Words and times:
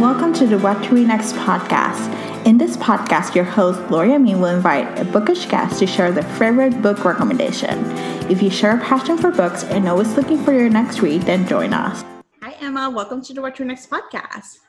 and 0.00 0.08
welcome 0.08 0.32
to 0.32 0.46
the 0.46 0.58
What 0.58 0.82
to 0.84 0.94
Read 0.94 1.08
Next 1.08 1.34
podcast. 1.34 2.46
In 2.46 2.56
this 2.56 2.74
podcast, 2.78 3.34
your 3.34 3.44
host, 3.44 3.86
Gloria 3.88 4.18
Me, 4.18 4.34
will 4.34 4.46
invite 4.46 4.98
a 4.98 5.04
bookish 5.04 5.44
guest 5.44 5.78
to 5.78 5.86
share 5.86 6.10
their 6.10 6.22
favorite 6.38 6.80
book 6.80 7.04
recommendation. 7.04 7.84
If 8.30 8.42
you 8.42 8.48
share 8.48 8.78
a 8.78 8.80
passion 8.80 9.18
for 9.18 9.30
books 9.30 9.64
and 9.64 9.86
always 9.86 10.16
looking 10.16 10.42
for 10.42 10.52
your 10.52 10.70
next 10.70 11.00
read, 11.00 11.22
then 11.22 11.46
join 11.46 11.74
us. 11.74 12.02
Hi, 12.40 12.52
Emma. 12.62 12.88
Welcome 12.88 13.20
to 13.24 13.34
the 13.34 13.42
What 13.42 13.56
to 13.56 13.62
Read 13.62 13.68
Next 13.68 13.90
podcast. 13.90 14.60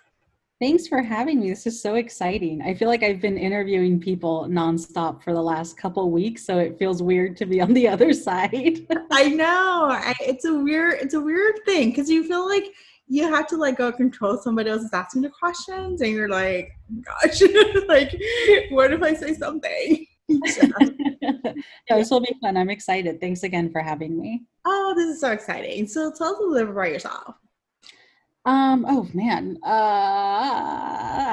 Thanks 0.59 0.87
for 0.87 1.01
having 1.01 1.39
me. 1.39 1.49
This 1.49 1.65
is 1.65 1.81
so 1.81 1.95
exciting. 1.95 2.61
I 2.61 2.73
feel 2.73 2.89
like 2.89 3.01
I've 3.01 3.21
been 3.21 3.37
interviewing 3.37 4.01
people 4.01 4.47
nonstop 4.49 5.23
for 5.23 5.33
the 5.33 5.41
last 5.41 5.77
couple 5.77 6.11
weeks, 6.11 6.45
so 6.45 6.59
it 6.59 6.77
feels 6.77 7.01
weird 7.01 7.37
to 7.37 7.45
be 7.45 7.61
on 7.61 7.73
the 7.73 7.87
other 7.93 8.11
side. 8.11 8.85
I 9.11 9.29
know. 9.29 9.97
it's 10.19 10.43
a 10.43 10.53
weird 10.53 10.95
it's 10.95 11.13
a 11.13 11.21
weird 11.21 11.61
thing 11.63 11.91
because 11.91 12.09
you 12.09 12.27
feel 12.27 12.47
like 12.49 12.65
you 13.11 13.27
have 13.27 13.45
to 13.45 13.57
like 13.57 13.77
go 13.77 13.91
control 13.91 14.37
somebody 14.37 14.69
else 14.69 14.83
is 14.83 14.93
asking 14.93 15.21
the 15.21 15.29
questions 15.29 15.99
and 15.99 16.11
you're 16.11 16.29
like 16.29 16.71
gosh 17.01 17.41
like 17.89 18.17
what 18.69 18.93
if 18.93 19.03
i 19.03 19.13
say 19.13 19.33
something? 19.33 20.07
Yeah, 20.29 21.57
this 21.89 22.09
will 22.09 22.21
be 22.21 22.33
fun. 22.41 22.55
I'm 22.55 22.69
excited. 22.69 23.19
Thanks 23.19 23.43
again 23.43 23.69
for 23.69 23.81
having 23.81 24.17
me. 24.17 24.43
Oh 24.65 24.93
this 24.95 25.15
is 25.15 25.19
so 25.19 25.31
exciting. 25.31 25.87
So 25.87 26.11
tell 26.17 26.33
us 26.33 26.39
a 26.39 26.43
little 26.43 26.53
bit 26.53 26.69
about 26.69 26.87
yourself. 26.87 27.35
Um 28.45 28.85
oh 28.87 29.09
man. 29.13 29.57
Uh 29.61 30.71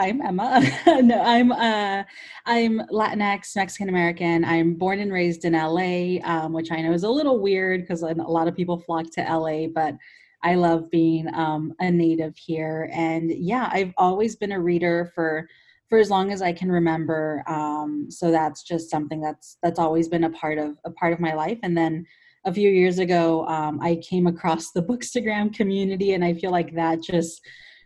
i'm 0.00 0.20
emma. 0.20 0.62
No 1.02 1.22
i'm 1.22 1.52
uh 1.52 2.02
i'm 2.46 2.80
latinx 2.90 3.54
mexican 3.54 3.88
american 3.88 4.44
i'm 4.44 4.74
born 4.74 4.98
and 4.98 5.12
raised 5.12 5.44
in 5.44 5.52
la 5.52 6.18
um, 6.24 6.52
which 6.52 6.72
i 6.72 6.80
know 6.80 6.92
is 6.92 7.04
a 7.04 7.08
little 7.08 7.40
weird 7.40 7.82
because 7.82 8.02
a 8.02 8.12
lot 8.14 8.48
of 8.48 8.56
people 8.56 8.78
flock 8.78 9.10
to 9.12 9.22
la 9.22 9.66
but 9.68 9.94
I 10.42 10.54
love 10.54 10.90
being 10.90 11.32
um, 11.34 11.74
a 11.80 11.90
native 11.90 12.36
here, 12.36 12.90
and 12.92 13.30
yeah, 13.30 13.68
I've 13.72 13.92
always 13.96 14.36
been 14.36 14.52
a 14.52 14.60
reader 14.60 15.10
for 15.14 15.48
for 15.88 15.98
as 15.98 16.10
long 16.10 16.32
as 16.32 16.42
I 16.42 16.52
can 16.52 16.70
remember. 16.70 17.42
Um, 17.46 18.06
so 18.10 18.30
that's 18.30 18.62
just 18.62 18.90
something 18.90 19.20
that's 19.20 19.56
that's 19.62 19.78
always 19.78 20.08
been 20.08 20.24
a 20.24 20.30
part 20.30 20.58
of 20.58 20.76
a 20.84 20.90
part 20.90 21.12
of 21.12 21.20
my 21.20 21.34
life. 21.34 21.58
And 21.62 21.76
then 21.76 22.06
a 22.44 22.52
few 22.52 22.70
years 22.70 22.98
ago, 22.98 23.46
um, 23.46 23.80
I 23.80 23.96
came 23.96 24.26
across 24.26 24.70
the 24.70 24.82
Bookstagram 24.88 25.54
community, 25.54 26.12
and 26.14 26.24
I 26.24 26.34
feel 26.34 26.50
like 26.50 26.74
that 26.74 27.02
just 27.02 27.40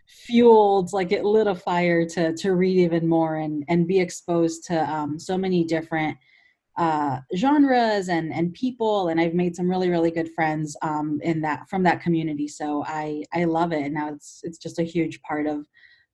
fueled 0.05 0.91
like 0.93 1.11
it 1.11 1.23
lit 1.23 1.47
a 1.47 1.55
fire 1.55 2.05
to 2.05 2.35
to 2.35 2.53
read 2.53 2.77
even 2.77 3.07
more 3.07 3.37
and 3.37 3.63
and 3.67 3.87
be 3.87 3.99
exposed 3.99 4.65
to 4.65 4.91
um, 4.91 5.17
so 5.17 5.37
many 5.37 5.63
different 5.63 6.17
uh, 6.77 7.19
genres 7.35 8.09
and 8.09 8.33
and 8.33 8.53
people 8.53 9.09
and 9.09 9.21
i've 9.21 9.35
made 9.35 9.55
some 9.55 9.69
really 9.69 9.89
really 9.89 10.09
good 10.09 10.33
friends 10.33 10.75
um, 10.81 11.19
in 11.23 11.41
that 11.41 11.69
from 11.69 11.83
that 11.83 12.01
community. 12.01 12.47
So 12.47 12.83
i 12.87 13.23
i 13.33 13.43
love 13.43 13.71
it 13.71 13.83
and 13.83 13.93
now 13.93 14.09
it's 14.09 14.41
it's 14.43 14.57
just 14.57 14.79
a 14.79 14.83
huge 14.83 15.21
part 15.21 15.45
of 15.45 15.67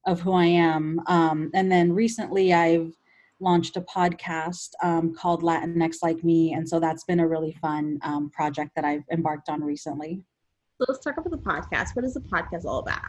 of 0.06 0.20
who 0.20 0.34
i 0.34 0.46
am. 0.46 1.02
Um, 1.08 1.50
and 1.54 1.72
then 1.72 1.94
recently 1.94 2.54
i've 2.54 2.94
launched 3.40 3.78
a 3.78 3.82
podcast 3.82 4.72
um, 4.84 5.14
called 5.14 5.44
latinx 5.44 5.98
like 6.02 6.26
me 6.26 6.52
and 6.52 6.68
so 6.68 6.78
that's 6.78 7.06
been 7.06 7.22
a 7.22 7.28
really 7.28 7.54
fun 7.62 7.98
um, 8.02 8.30
project 8.32 8.72
that 8.76 8.84
i've 8.84 9.04
embarked 9.12 9.48
on 9.48 9.64
recently. 9.64 10.22
So 10.78 10.86
let's 10.90 11.04
talk 11.04 11.18
about 11.18 11.32
the 11.32 11.38
podcast. 11.38 11.94
What 11.94 12.06
is 12.06 12.14
the 12.14 12.22
podcast 12.22 12.64
all 12.64 12.80
about? 12.80 13.02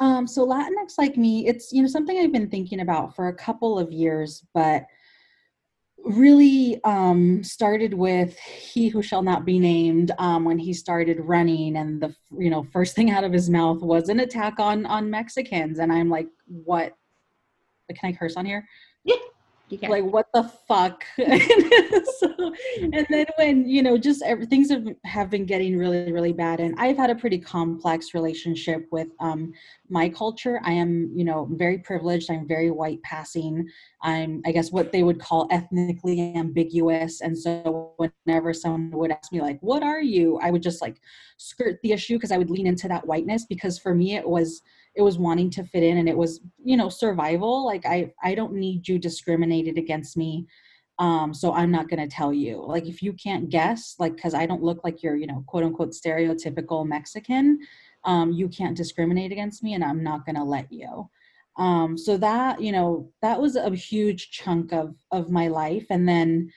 Um, 0.00 0.26
so 0.26 0.46
latinx 0.46 0.96
like 0.96 1.16
me 1.16 1.46
it's 1.48 1.72
you 1.72 1.82
know 1.82 1.88
something 1.88 2.18
i've 2.18 2.32
been 2.32 2.48
thinking 2.48 2.80
about 2.80 3.14
for 3.16 3.28
a 3.28 3.34
couple 3.34 3.78
of 3.78 3.92
years 3.92 4.44
but 4.54 4.86
really 6.04 6.82
um, 6.84 7.42
started 7.44 7.94
with 7.94 8.38
he 8.38 8.88
who 8.88 9.02
shall 9.02 9.22
not 9.22 9.44
be 9.44 9.58
named 9.58 10.12
um, 10.18 10.44
when 10.44 10.58
he 10.58 10.72
started 10.72 11.20
running 11.20 11.76
and 11.76 12.00
the 12.00 12.14
you 12.38 12.50
know 12.50 12.62
first 12.72 12.94
thing 12.94 13.10
out 13.10 13.24
of 13.24 13.32
his 13.32 13.50
mouth 13.50 13.80
was 13.82 14.08
an 14.08 14.20
attack 14.20 14.58
on 14.58 14.86
on 14.86 15.10
mexicans. 15.10 15.78
And 15.78 15.92
i'm 15.92 16.08
like 16.08 16.28
what? 16.46 16.94
Can 17.94 18.10
i 18.10 18.12
curse 18.12 18.36
on 18.36 18.46
here 18.46 18.66
like 19.82 20.04
what 20.04 20.26
the 20.34 20.44
fuck? 20.68 21.04
So, 22.20 22.54
and 22.76 23.06
then 23.08 23.26
when 23.36 23.68
you 23.68 23.82
know 23.82 23.96
just 23.96 24.22
every, 24.22 24.44
things 24.46 24.70
have, 24.70 24.86
have 25.04 25.30
been 25.30 25.46
getting 25.46 25.78
really 25.78 26.12
really 26.12 26.32
bad 26.32 26.60
and 26.60 26.74
i've 26.78 26.96
had 26.96 27.08
a 27.08 27.14
pretty 27.14 27.38
complex 27.38 28.12
relationship 28.12 28.86
with 28.90 29.08
um, 29.20 29.52
my 29.88 30.08
culture. 30.08 30.60
I 30.64 30.72
am 30.72 31.10
you 31.14 31.24
know 31.24 31.48
very 31.52 31.78
privileged. 31.78 32.30
I'm 32.30 32.46
very 32.46 32.70
white 32.70 33.02
passing. 33.02 33.68
I'm 34.02 34.42
i 34.46 34.52
guess 34.52 34.70
what 34.70 34.92
they 34.92 35.02
would 35.02 35.20
call 35.20 35.48
ethnically 35.50 36.34
ambiguous 36.36 37.20
and 37.20 37.38
so 37.38 37.92
whenever 37.96 38.52
someone 38.52 38.90
would 38.92 39.12
ask 39.12 39.32
me 39.32 39.40
like 39.40 39.58
what 39.60 39.82
are 39.82 40.02
you? 40.02 40.38
I 40.42 40.50
would 40.50 40.62
just 40.62 40.82
like 40.82 41.00
skirt 41.36 41.78
the 41.82 41.92
issue 41.92 42.16
because 42.16 42.32
i 42.32 42.36
would 42.36 42.50
lean 42.50 42.66
into 42.66 42.86
that 42.86 43.06
whiteness 43.06 43.46
because 43.46 43.78
for 43.78 43.94
me 43.94 44.14
it 44.14 44.28
was 44.28 44.60
it 45.00 45.04
was 45.04 45.16
wanting 45.16 45.48
to 45.48 45.64
fit 45.64 45.82
in 45.82 45.96
and 45.96 46.10
it 46.10 46.16
was 46.16 46.40
you 46.62 46.76
know 46.76 46.90
survival 46.90 47.64
like 47.64 47.86
i 47.86 48.12
i 48.22 48.34
don't 48.34 48.52
need 48.52 48.86
you 48.86 48.98
discriminated 48.98 49.78
against 49.78 50.14
me 50.14 50.46
um 50.98 51.32
so 51.32 51.54
i'm 51.54 51.70
not 51.70 51.88
going 51.88 52.06
to 52.06 52.14
tell 52.14 52.32
you. 52.32 52.62
Like 52.62 52.86
if 52.86 53.02
you 53.02 53.14
can't 53.14 53.48
guess 53.48 53.96
like 53.98 54.14
because 54.14 54.34
i 54.34 54.44
don't 54.44 54.62
look 54.62 54.84
like 54.84 55.02
you're 55.02 55.16
you 55.16 55.26
know 55.26 55.42
quote 55.46 55.64
unquote 55.64 55.92
stereotypical 55.92 56.86
mexican 56.86 57.58
um 58.04 58.30
you 58.32 58.46
can't 58.48 58.76
discriminate 58.76 59.32
against 59.32 59.62
me 59.62 59.72
and 59.72 59.82
i'm 59.82 60.02
not 60.04 60.26
going 60.26 60.36
to 60.36 60.44
let 60.44 60.70
you. 60.70 61.08
Um 61.56 61.96
so 61.96 62.18
that 62.18 62.60
you 62.60 62.72
know 62.72 63.10
that 63.22 63.40
was 63.40 63.56
a 63.56 63.74
huge 63.74 64.30
chunk 64.30 64.74
of 64.74 64.94
of 65.10 65.30
my 65.30 65.48
life. 65.48 65.86
And 65.88 66.06
then 66.06 66.50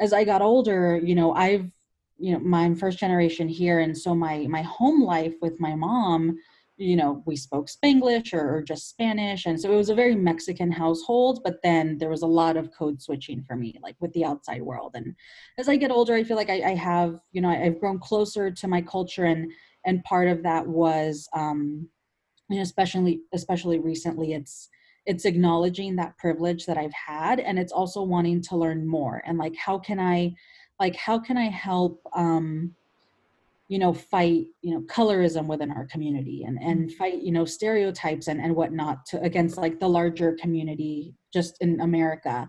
as 0.00 0.14
i 0.14 0.24
got 0.24 0.40
older 0.40 0.98
you 1.04 1.14
know 1.14 1.34
i've 1.34 1.70
you 2.16 2.32
know 2.32 2.40
my 2.40 2.74
first 2.74 2.98
generation 2.98 3.48
here 3.48 3.80
and 3.80 3.96
so 3.96 4.14
my 4.14 4.46
my 4.48 4.62
home 4.62 5.02
life 5.02 5.34
with 5.42 5.60
my 5.60 5.74
mom 5.74 6.38
you 6.80 6.96
know 6.96 7.22
we 7.26 7.36
spoke 7.36 7.68
spanglish 7.68 8.32
or, 8.32 8.56
or, 8.56 8.62
just 8.62 8.88
spanish. 8.88 9.44
And 9.44 9.60
so 9.60 9.70
it 9.70 9.76
was 9.76 9.90
a 9.90 9.94
very 9.94 10.16
mexican 10.16 10.72
household 10.72 11.40
but 11.44 11.60
then 11.62 11.98
there 11.98 12.08
was 12.08 12.22
a 12.22 12.26
lot 12.26 12.56
of 12.56 12.72
code 12.72 13.02
switching 13.02 13.44
for 13.46 13.54
me 13.54 13.78
like 13.82 13.96
with 14.00 14.12
the 14.14 14.24
outside 14.24 14.62
world. 14.62 14.92
And 14.94 15.14
as 15.58 15.68
i 15.68 15.76
get 15.76 15.90
older 15.90 16.14
i 16.14 16.24
feel 16.24 16.38
like 16.38 16.50
i, 16.50 16.70
I 16.70 16.74
have 16.74 17.20
you 17.32 17.42
know 17.42 17.50
i've 17.50 17.78
grown 17.78 17.98
closer 17.98 18.50
to 18.50 18.68
my 18.68 18.80
culture. 18.80 19.26
And 19.26 19.52
and 19.84 20.02
part 20.04 20.28
of 20.28 20.42
that 20.42 20.66
was 20.66 21.28
um 21.34 21.86
you 22.48 22.56
know 22.56 22.62
especially 22.62 23.20
especially 23.34 23.78
recently 23.78 24.32
it's 24.32 24.68
it's 25.06 25.24
acknowledging 25.24 25.96
that 25.96 26.16
privilege 26.16 26.64
that 26.64 26.78
i've 26.78 26.94
had. 26.94 27.40
And 27.40 27.58
it's 27.58 27.72
also 27.72 28.02
wanting 28.02 28.40
to 28.42 28.56
learn 28.56 28.86
more. 28.86 29.22
And 29.26 29.36
like 29.36 29.54
how 29.56 29.78
can 29.78 30.00
i 30.00 30.34
like 30.78 30.96
how 30.96 31.18
can 31.18 31.36
i 31.36 31.50
help 31.50 32.00
um 32.14 32.74
you 33.70 33.78
know 33.78 33.94
fight 33.94 34.46
you 34.62 34.74
know 34.74 34.80
colorism 34.82 35.46
within 35.46 35.70
our 35.70 35.86
community 35.86 36.42
and 36.42 36.58
and 36.60 36.88
mm-hmm. 36.88 36.96
fight 36.96 37.22
you 37.22 37.30
know 37.30 37.44
stereotypes 37.44 38.26
and 38.26 38.40
and 38.40 38.54
whatnot 38.54 39.06
to 39.06 39.22
against 39.22 39.56
like 39.56 39.78
the 39.78 39.88
larger 39.88 40.36
community 40.42 41.14
just 41.32 41.56
in 41.60 41.80
america. 41.80 42.48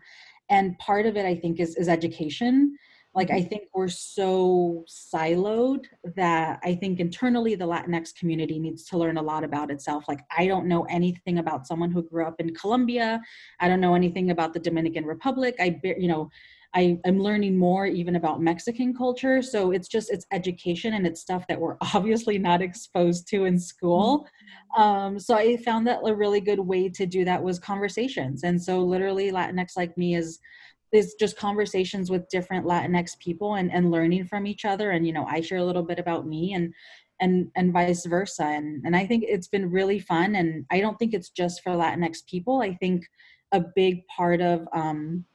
And 0.49 0.77
part 0.79 1.05
of 1.05 1.15
it 1.15 1.25
i 1.25 1.35
think 1.35 1.59
is 1.59 1.77
is 1.77 1.87
education. 1.87 2.75
Like 3.13 3.29
i 3.29 3.35
mm-hmm. 3.35 3.49
think 3.49 3.63
we're 3.75 3.87
so 3.87 4.83
siloed 4.89 5.85
that 6.15 6.59
i 6.63 6.73
think 6.73 6.99
internally 6.99 7.53
the 7.53 7.67
latinx 7.67 8.15
community 8.15 8.57
needs 8.57 8.83
to 8.85 8.97
learn 8.97 9.17
a 9.17 9.21
lot 9.21 9.43
about 9.43 9.69
itself. 9.69 10.05
Like 10.07 10.21
i 10.35 10.47
don't 10.47 10.65
know 10.65 10.83
anything 10.89 11.37
about 11.37 11.67
someone 11.67 11.91
who 11.91 12.01
grew 12.01 12.25
up 12.25 12.39
in 12.39 12.55
colombia. 12.55 13.21
I 13.59 13.67
don't 13.67 13.81
know 13.81 13.93
anything 13.93 14.31
about 14.31 14.53
the 14.53 14.59
dominican 14.59 15.05
republic. 15.05 15.53
I 15.59 15.79
you 15.83 16.07
know 16.07 16.31
I, 16.73 16.99
I'm 17.05 17.19
learning 17.19 17.57
more 17.57 17.85
even 17.85 18.15
about 18.15 18.41
Mexican 18.41 18.93
culture. 18.95 19.41
So 19.41 19.71
it's 19.71 19.89
just 19.89 20.11
it's 20.11 20.25
education 20.31 20.93
and 20.93 21.05
it's 21.05 21.21
stuff 21.21 21.45
that 21.47 21.59
we're 21.59 21.77
obviously 21.93 22.37
not 22.37 22.61
exposed 22.61 23.27
to 23.29 23.45
in 23.45 23.59
school. 23.59 24.27
Mm-hmm. 24.77 24.81
Um, 24.81 25.19
so 25.19 25.35
I 25.35 25.57
found 25.57 25.85
that 25.87 25.99
a 26.05 26.15
really 26.15 26.39
good 26.39 26.59
way 26.59 26.87
to 26.89 27.05
do 27.05 27.25
that 27.25 27.43
was 27.43 27.59
conversations. 27.59 28.43
And 28.43 28.61
so 28.61 28.79
literally 28.79 29.31
Latinx 29.31 29.75
like 29.75 29.97
me 29.97 30.15
is 30.15 30.39
is 30.91 31.15
just 31.17 31.37
conversations 31.37 32.09
with 32.11 32.27
different 32.27 32.65
Latinx 32.65 33.17
people 33.19 33.55
and, 33.55 33.71
and 33.71 33.91
learning 33.91 34.25
from 34.25 34.45
each 34.45 34.65
other. 34.65 34.91
And 34.91 35.05
you 35.07 35.13
know, 35.13 35.25
I 35.25 35.39
share 35.41 35.59
a 35.59 35.65
little 35.65 35.83
bit 35.83 35.99
about 35.99 36.27
me 36.27 36.53
and 36.53 36.73
and 37.19 37.51
and 37.55 37.73
vice 37.73 38.05
versa. 38.05 38.45
And 38.45 38.85
and 38.85 38.95
I 38.95 39.05
think 39.05 39.25
it's 39.27 39.47
been 39.47 39.69
really 39.69 39.99
fun. 39.99 40.35
And 40.35 40.65
I 40.71 40.79
don't 40.79 40.97
think 40.97 41.13
it's 41.13 41.29
just 41.29 41.63
for 41.63 41.71
Latinx 41.73 42.25
people. 42.25 42.61
I 42.61 42.75
think 42.75 43.05
a 43.51 43.61
big 43.75 44.05
part 44.07 44.41
of 44.41 44.65
um, 44.73 45.25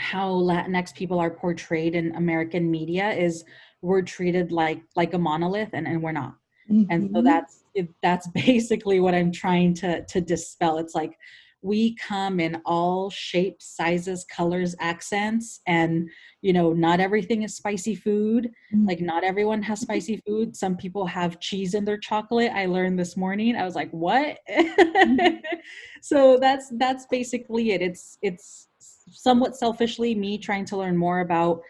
how 0.00 0.30
Latinx 0.30 0.94
people 0.94 1.18
are 1.18 1.30
portrayed 1.30 1.94
in 1.94 2.14
American 2.16 2.70
media 2.70 3.10
is 3.10 3.44
we're 3.82 4.02
treated 4.02 4.50
like 4.50 4.82
like 4.96 5.14
a 5.14 5.18
monolith 5.18 5.70
and, 5.74 5.86
and 5.86 6.02
we're 6.02 6.12
not. 6.12 6.34
Mm-hmm. 6.70 6.90
And 6.90 7.10
so 7.10 7.18
mm-hmm. 7.18 7.26
that's 7.26 7.64
that's 8.02 8.26
basically 8.34 9.00
what 9.00 9.14
I'm 9.14 9.30
trying 9.30 9.74
to 9.74 10.04
to 10.04 10.20
dispel. 10.20 10.78
It's 10.78 10.94
like 10.94 11.16
we 11.62 11.94
come 11.96 12.40
in 12.40 12.62
all 12.64 13.10
shapes, 13.10 13.76
sizes, 13.76 14.24
colors, 14.24 14.74
accents, 14.80 15.60
and 15.66 16.08
you 16.40 16.54
know, 16.54 16.72
not 16.72 17.00
everything 17.00 17.42
is 17.42 17.54
spicy 17.54 17.94
food. 17.94 18.50
Mm-hmm. 18.74 18.88
Like 18.88 19.00
not 19.02 19.22
everyone 19.22 19.62
has 19.64 19.80
spicy 19.80 20.22
food. 20.26 20.56
Some 20.56 20.78
people 20.78 21.04
have 21.06 21.40
cheese 21.40 21.74
in 21.74 21.84
their 21.84 21.98
chocolate. 21.98 22.52
I 22.54 22.64
learned 22.64 22.98
this 22.98 23.18
morning. 23.18 23.56
I 23.56 23.64
was 23.64 23.74
like, 23.74 23.90
"What?" 23.90 24.38
Mm-hmm. 24.48 25.36
so 26.00 26.38
that's 26.40 26.72
that's 26.78 27.04
basically 27.10 27.72
it. 27.72 27.82
It's 27.82 28.16
it's 28.22 28.69
somewhat 29.10 29.56
selfishly 29.56 30.14
me 30.14 30.38
trying 30.38 30.64
to 30.66 30.76
learn 30.76 30.96
more 30.96 31.20
about 31.20 31.60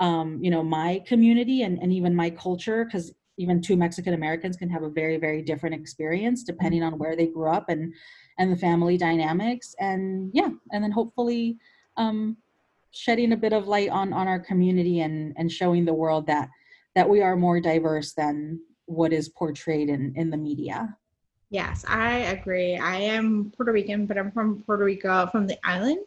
um, 0.00 0.38
you 0.42 0.50
know 0.50 0.62
my 0.62 1.02
community 1.06 1.62
and, 1.62 1.78
and 1.78 1.92
even 1.92 2.14
my 2.14 2.30
culture 2.30 2.84
because 2.84 3.14
even 3.36 3.60
two 3.60 3.76
Mexican 3.76 4.14
Americans 4.14 4.56
can 4.56 4.68
have 4.68 4.82
a 4.82 4.88
very 4.88 5.16
very 5.16 5.42
different 5.42 5.74
experience 5.74 6.42
depending 6.42 6.82
on 6.82 6.98
where 6.98 7.16
they 7.16 7.26
grew 7.26 7.48
up 7.50 7.68
and 7.68 7.92
and 8.38 8.52
the 8.52 8.56
family 8.56 8.96
dynamics. 8.96 9.74
And 9.78 10.30
yeah 10.32 10.50
and 10.72 10.82
then 10.82 10.90
hopefully 10.90 11.58
um, 11.96 12.36
shedding 12.90 13.32
a 13.32 13.36
bit 13.36 13.52
of 13.52 13.66
light 13.66 13.90
on 13.90 14.12
on 14.12 14.28
our 14.28 14.40
community 14.40 15.00
and 15.00 15.34
and 15.36 15.50
showing 15.50 15.84
the 15.84 15.94
world 15.94 16.26
that 16.26 16.48
that 16.94 17.08
we 17.08 17.22
are 17.22 17.36
more 17.36 17.60
diverse 17.60 18.12
than 18.12 18.60
what 18.86 19.12
is 19.12 19.28
portrayed 19.28 19.88
in 19.88 20.12
in 20.16 20.30
the 20.30 20.36
media. 20.36 20.96
Yes 21.50 21.84
i 21.86 22.16
agree. 22.18 22.76
I 22.76 22.96
am 22.96 23.52
puerto 23.56 23.72
rican 23.72 24.06
but 24.06 24.18
i'm 24.18 24.32
from 24.32 24.62
puerto 24.62 24.84
rico 24.84 25.28
from 25.28 25.46
the 25.46 25.58
island 25.64 26.04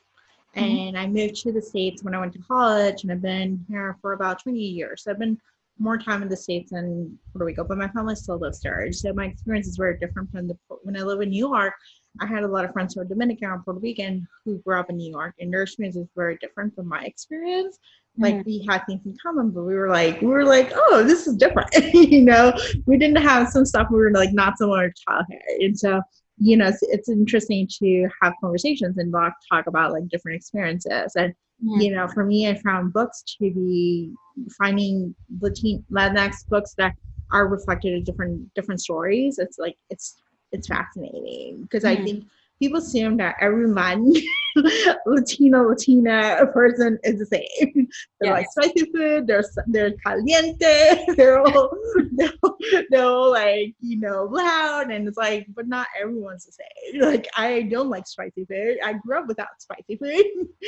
mm-hmm. 0.58 0.88
and 0.88 0.98
i 0.98 1.08
moved 1.08 1.36
to 1.36 1.52
the 1.52 1.62
states 1.62 2.04
when 2.04 2.14
i 2.14 2.20
went 2.20 2.34
to 2.34 2.40
college 2.40 3.04
and 3.04 3.12
i've 3.12 3.22
been 3.22 3.64
here 3.68 3.98
for 4.02 4.14
about 4.14 4.42
20 4.42 4.58
years 4.60 5.04
so 5.04 5.12
i've 5.12 5.20
been 5.20 5.40
more 5.80 5.98
time 5.98 6.24
in 6.24 6.30
the 6.30 6.36
states 6.36 6.72
than 6.72 7.18
puerto 7.32 7.46
rico 7.46 7.64
but 7.64 7.78
my 7.78 7.88
family 7.90 8.16
still 8.16 8.40
lives 8.40 8.60
there 8.62 8.92
so 8.92 9.14
my 9.14 9.26
experience 9.26 9.68
is 9.68 9.78
very 9.78 9.98
different 10.00 10.30
from 10.32 10.48
the 10.48 10.58
when 10.84 10.98
i 10.98 11.02
live 11.02 11.22
in 11.22 11.30
new 11.30 11.48
york 11.50 11.74
I 12.20 12.26
had 12.26 12.44
a 12.44 12.48
lot 12.48 12.66
of 12.66 12.74
friends 12.74 12.94
who 12.94 13.02
are 13.02 13.06
Dominican 13.06 13.50
or 13.50 13.60
Puerto 13.60 13.80
Rican 13.80 14.28
who 14.46 14.58
grew 14.60 14.80
up 14.80 14.90
in 14.90 14.98
New 14.98 15.10
York, 15.10 15.36
and 15.40 15.54
their 15.54 15.64
experience 15.64 15.96
is 15.96 16.08
very 16.16 16.38
different 16.38 16.76
from 16.76 16.88
my 16.88 17.04
experience. 17.04 17.78
Mm-hmm. 17.78 18.24
Like 18.24 18.46
we 18.46 18.66
had 18.68 18.86
things 18.86 19.06
in 19.06 19.16
common, 19.22 19.52
but 19.52 19.64
we 19.64 19.76
were 19.76 19.90
like, 19.90 20.22
we 20.22 20.28
were 20.28 20.46
like, 20.46 20.72
oh, 20.74 21.04
this 21.04 21.28
is 21.28 21.36
different. 21.36 21.70
you 21.94 22.22
know, 22.22 22.54
we 22.86 22.98
didn't 22.98 23.22
have 23.22 23.50
some 23.50 23.66
stuff. 23.66 23.88
We 23.92 24.00
were 24.00 24.12
like 24.12 24.34
not 24.34 24.58
similar 24.58 24.90
to 24.90 24.96
childhood, 25.08 25.42
and 25.60 25.78
so 25.78 26.02
you 26.38 26.58
know, 26.58 26.68
it's, 26.68 26.84
it's 26.84 27.10
interesting 27.10 27.68
to 27.80 28.08
have 28.22 28.34
conversations 28.42 28.98
and 28.98 29.12
talk 29.12 29.34
talk 29.52 29.68
about 29.68 29.92
like 29.92 30.08
different 30.08 30.38
experiences. 30.38 31.14
And 31.16 31.34
mm-hmm. 31.64 31.82
you 31.82 31.92
know, 31.96 32.08
for 32.08 32.24
me, 32.24 32.48
I 32.50 32.56
found 32.60 32.94
books 32.94 33.24
to 33.24 33.52
be 33.52 34.14
finding 34.58 35.16
Latin 35.40 35.84
Latinx 35.92 36.48
books 36.48 36.74
that 36.78 36.94
are 37.32 37.48
reflected 37.48 37.94
in 37.94 38.04
different 38.04 38.54
different 38.54 38.82
stories. 38.82 39.40
It's 39.40 39.58
like 39.58 39.78
it's 39.90 40.22
it's 40.52 40.68
fascinating 40.68 41.64
because. 41.64 41.86
I 41.86 41.96
think 41.96 42.26
people 42.60 42.80
assume 42.80 43.18
that 43.18 43.36
every 43.40 43.68
man, 43.68 44.12
Latino, 45.06 45.64
Latina 45.64 46.46
person 46.54 46.98
is 47.04 47.20
the 47.20 47.26
same. 47.26 47.88
They're 48.20 48.36
yes. 48.36 48.48
like 48.56 48.72
spicy 48.72 48.92
food, 48.92 49.28
they're 49.28 49.44
they're 49.68 49.94
caliente, 50.06 51.06
they're 51.16 51.40
all 51.40 51.72
they're, 52.14 52.34
they're 52.90 53.06
all 53.06 53.32
like, 53.32 53.76
you 53.80 54.00
know, 54.00 54.24
loud 54.26 54.92
and 54.92 55.08
it's 55.08 55.18
like, 55.18 55.46
but 55.56 55.68
not 55.68 55.88
everyone's 56.00 56.46
the 56.46 56.52
same. 56.52 57.02
Like 57.02 57.28
I 57.36 57.64
don't 57.64 57.90
like 57.90 58.08
spicy 58.08 58.46
food. 58.46 58.78
I 58.84 58.94
grew 58.94 59.20
up 59.20 59.28
without 59.28 59.48
spicy 59.60 59.98
food. 59.98 60.26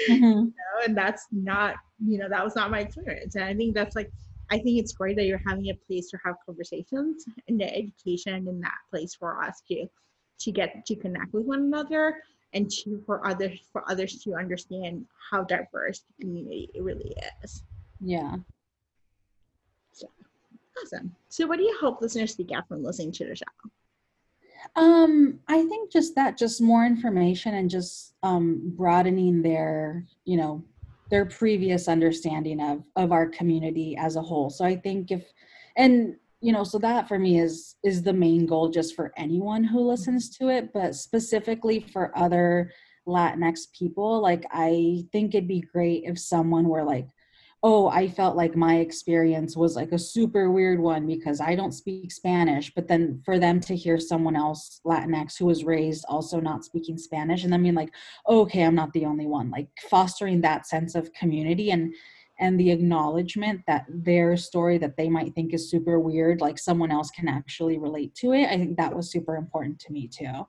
Mm-hmm. 0.10 0.24
You 0.24 0.46
know, 0.46 0.86
and 0.86 0.96
that's 0.96 1.28
not, 1.32 1.76
you 2.06 2.20
know, 2.20 2.30
that 2.30 2.44
was 2.44 2.56
not 2.56 2.72
my 2.72 2.80
experience. 2.82 3.36
And 3.36 3.46
I 3.46 3.56
think 3.56 3.74
that's 3.74 3.96
like 3.96 4.12
I 4.52 4.58
think 4.58 4.80
it's 4.80 4.94
great 4.94 5.16
that 5.18 5.26
you're 5.26 5.42
having 5.48 5.70
a 5.70 5.76
place 5.88 6.10
to 6.10 6.18
have 6.26 6.36
conversations 6.46 7.26
and 7.48 7.60
the 7.60 7.72
education 7.76 8.48
in 8.48 8.60
that 8.62 8.78
place 8.90 9.14
for 9.14 9.44
us 9.44 9.62
to 9.68 9.88
to 10.40 10.52
get 10.52 10.86
to 10.86 10.96
connect 10.96 11.34
with 11.34 11.46
one 11.46 11.60
another 11.60 12.24
and 12.54 12.70
to 12.70 13.02
for 13.06 13.26
others 13.28 13.60
for 13.72 13.90
others 13.90 14.16
to 14.24 14.36
understand 14.36 15.06
how 15.32 15.44
diverse 15.44 16.00
the 16.00 16.26
community 16.26 16.70
really 16.80 17.16
is. 17.44 17.64
Yeah. 18.00 18.38
So 19.92 20.08
awesome. 20.82 21.16
So 21.30 21.46
what 21.48 21.58
do 21.58 21.64
you 21.64 21.78
hope 21.80 22.02
listeners 22.02 22.36
to 22.36 22.44
get 22.44 22.68
from 22.68 22.84
listening 22.84 23.12
to 23.14 23.26
the 23.26 23.36
show? 23.36 23.46
Um, 24.76 25.40
I 25.48 25.66
think 25.66 25.92
just 25.92 26.16
that, 26.16 26.38
just 26.38 26.62
more 26.62 26.86
information 26.86 27.56
and 27.56 27.70
just 27.70 28.14
um 28.24 28.74
broadening 28.76 29.42
their, 29.42 30.06
you 30.26 30.38
know, 30.38 30.64
their 31.10 31.26
previous 31.26 31.88
understanding 31.88 32.62
of 32.62 32.84
of 32.96 33.12
our 33.12 33.28
community 33.28 33.96
as 33.98 34.16
a 34.16 34.22
whole 34.22 34.50
so 34.50 34.64
i 34.64 34.76
think 34.76 35.12
if 35.12 35.26
and 35.76 36.16
you 36.42 36.52
know 36.52 36.64
so 36.64 36.78
that 36.78 37.08
for 37.08 37.20
me 37.20 37.40
is 37.40 37.76
is 37.84 38.04
the 38.04 38.14
main 38.14 38.46
goal 38.46 38.70
just 38.70 38.96
for 38.96 39.12
anyone 39.18 39.64
who 39.64 39.80
listens 39.80 40.30
to 40.30 40.50
it 40.50 40.72
but 40.74 40.96
specifically 40.96 41.80
for 41.80 42.18
other 42.18 42.72
latinx 43.08 43.72
people 43.78 44.22
like 44.22 44.46
i 44.52 45.04
think 45.12 45.34
it'd 45.34 45.48
be 45.48 45.62
great 45.62 46.04
if 46.06 46.18
someone 46.18 46.68
were 46.68 46.84
like 46.84 47.08
oh, 47.62 47.90
I 47.90 48.08
felt 48.08 48.38
like 48.38 48.56
my 48.56 48.78
experience 48.78 49.58
was 49.58 49.76
like 49.76 49.92
a 49.92 50.00
super 50.00 50.50
weird 50.50 50.80
one 50.80 51.06
because 51.06 51.42
I 51.42 51.56
don't 51.56 51.74
speak 51.74 52.12
Spanish. 52.12 52.72
But 52.74 52.88
then 52.88 53.22
for 53.26 53.38
them 53.38 53.60
to 53.62 53.76
hear 53.76 54.00
someone 54.00 54.36
else, 54.36 54.80
Latinx, 54.86 55.38
who 55.38 55.46
was 55.46 55.66
raised 55.66 56.06
also 56.08 56.40
not 56.40 56.64
speaking 56.64 56.98
Spanish, 56.98 57.44
and 57.44 57.52
then 57.52 57.64
being 57.64 57.76
like, 57.76 57.94
okay, 58.28 58.64
I'm 58.64 58.76
not 58.76 58.94
the 58.94 59.06
only 59.06 59.28
one. 59.28 59.50
Like 59.50 59.68
fostering 59.90 60.42
that 60.42 60.68
sense 60.68 60.96
of 60.96 61.12
community 61.14 61.72
and 61.72 61.94
and 62.40 62.60
the 62.60 62.72
acknowledgement 62.72 63.62
that 63.68 63.86
their 63.90 64.38
story 64.38 64.78
that 64.78 64.98
they 64.98 65.10
might 65.10 65.34
think 65.36 65.54
is 65.54 65.70
super 65.70 66.00
weird, 66.00 66.42
like 66.42 66.58
someone 66.58 66.92
else 66.92 67.12
can 67.12 67.28
actually 67.28 67.78
relate 67.78 68.16
to 68.16 68.34
it. 68.34 68.48
I 68.48 68.58
think 68.58 68.78
that 68.78 68.96
was 68.96 69.12
super 69.12 69.36
important 69.36 69.80
to 69.82 69.92
me 69.92 70.08
too. 70.08 70.48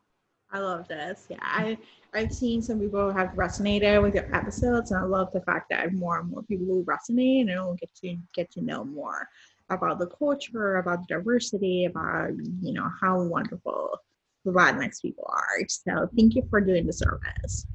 I 0.53 0.59
love 0.59 0.89
this. 0.89 1.27
Yeah, 1.29 1.37
I 1.43 1.79
I've 2.13 2.33
seen 2.33 2.61
some 2.61 2.81
people 2.81 3.13
have 3.13 3.29
resonated 3.31 4.03
with 4.03 4.15
your 4.15 4.35
episodes, 4.35 4.91
and 4.91 5.01
I 5.01 5.05
love 5.05 5.29
the 5.33 5.43
fact 5.43 5.71
that 5.71 5.93
more 5.93 6.19
and 6.19 6.31
more 6.31 6.43
people 6.43 6.67
will 6.67 6.85
resonate 6.85 7.49
and 7.51 7.65
will 7.65 7.75
get 7.75 7.95
to 8.03 8.17
get 8.35 8.51
to 8.53 8.63
know 8.63 8.85
more 8.85 9.29
about 9.69 10.01
the 10.01 10.09
culture, 10.09 10.77
about 10.77 11.07
the 11.07 11.15
diversity, 11.15 11.85
about 11.85 12.31
you 12.61 12.73
know 12.73 12.89
how 13.01 13.23
wonderful 13.23 13.97
the 14.45 14.51
Latinx 14.51 15.03
people 15.03 15.25
are. 15.29 15.67
So 15.69 16.09
thank 16.17 16.35
you 16.35 16.43
for 16.51 16.61
doing 16.61 16.87
the 16.87 16.93
service. 16.93 17.67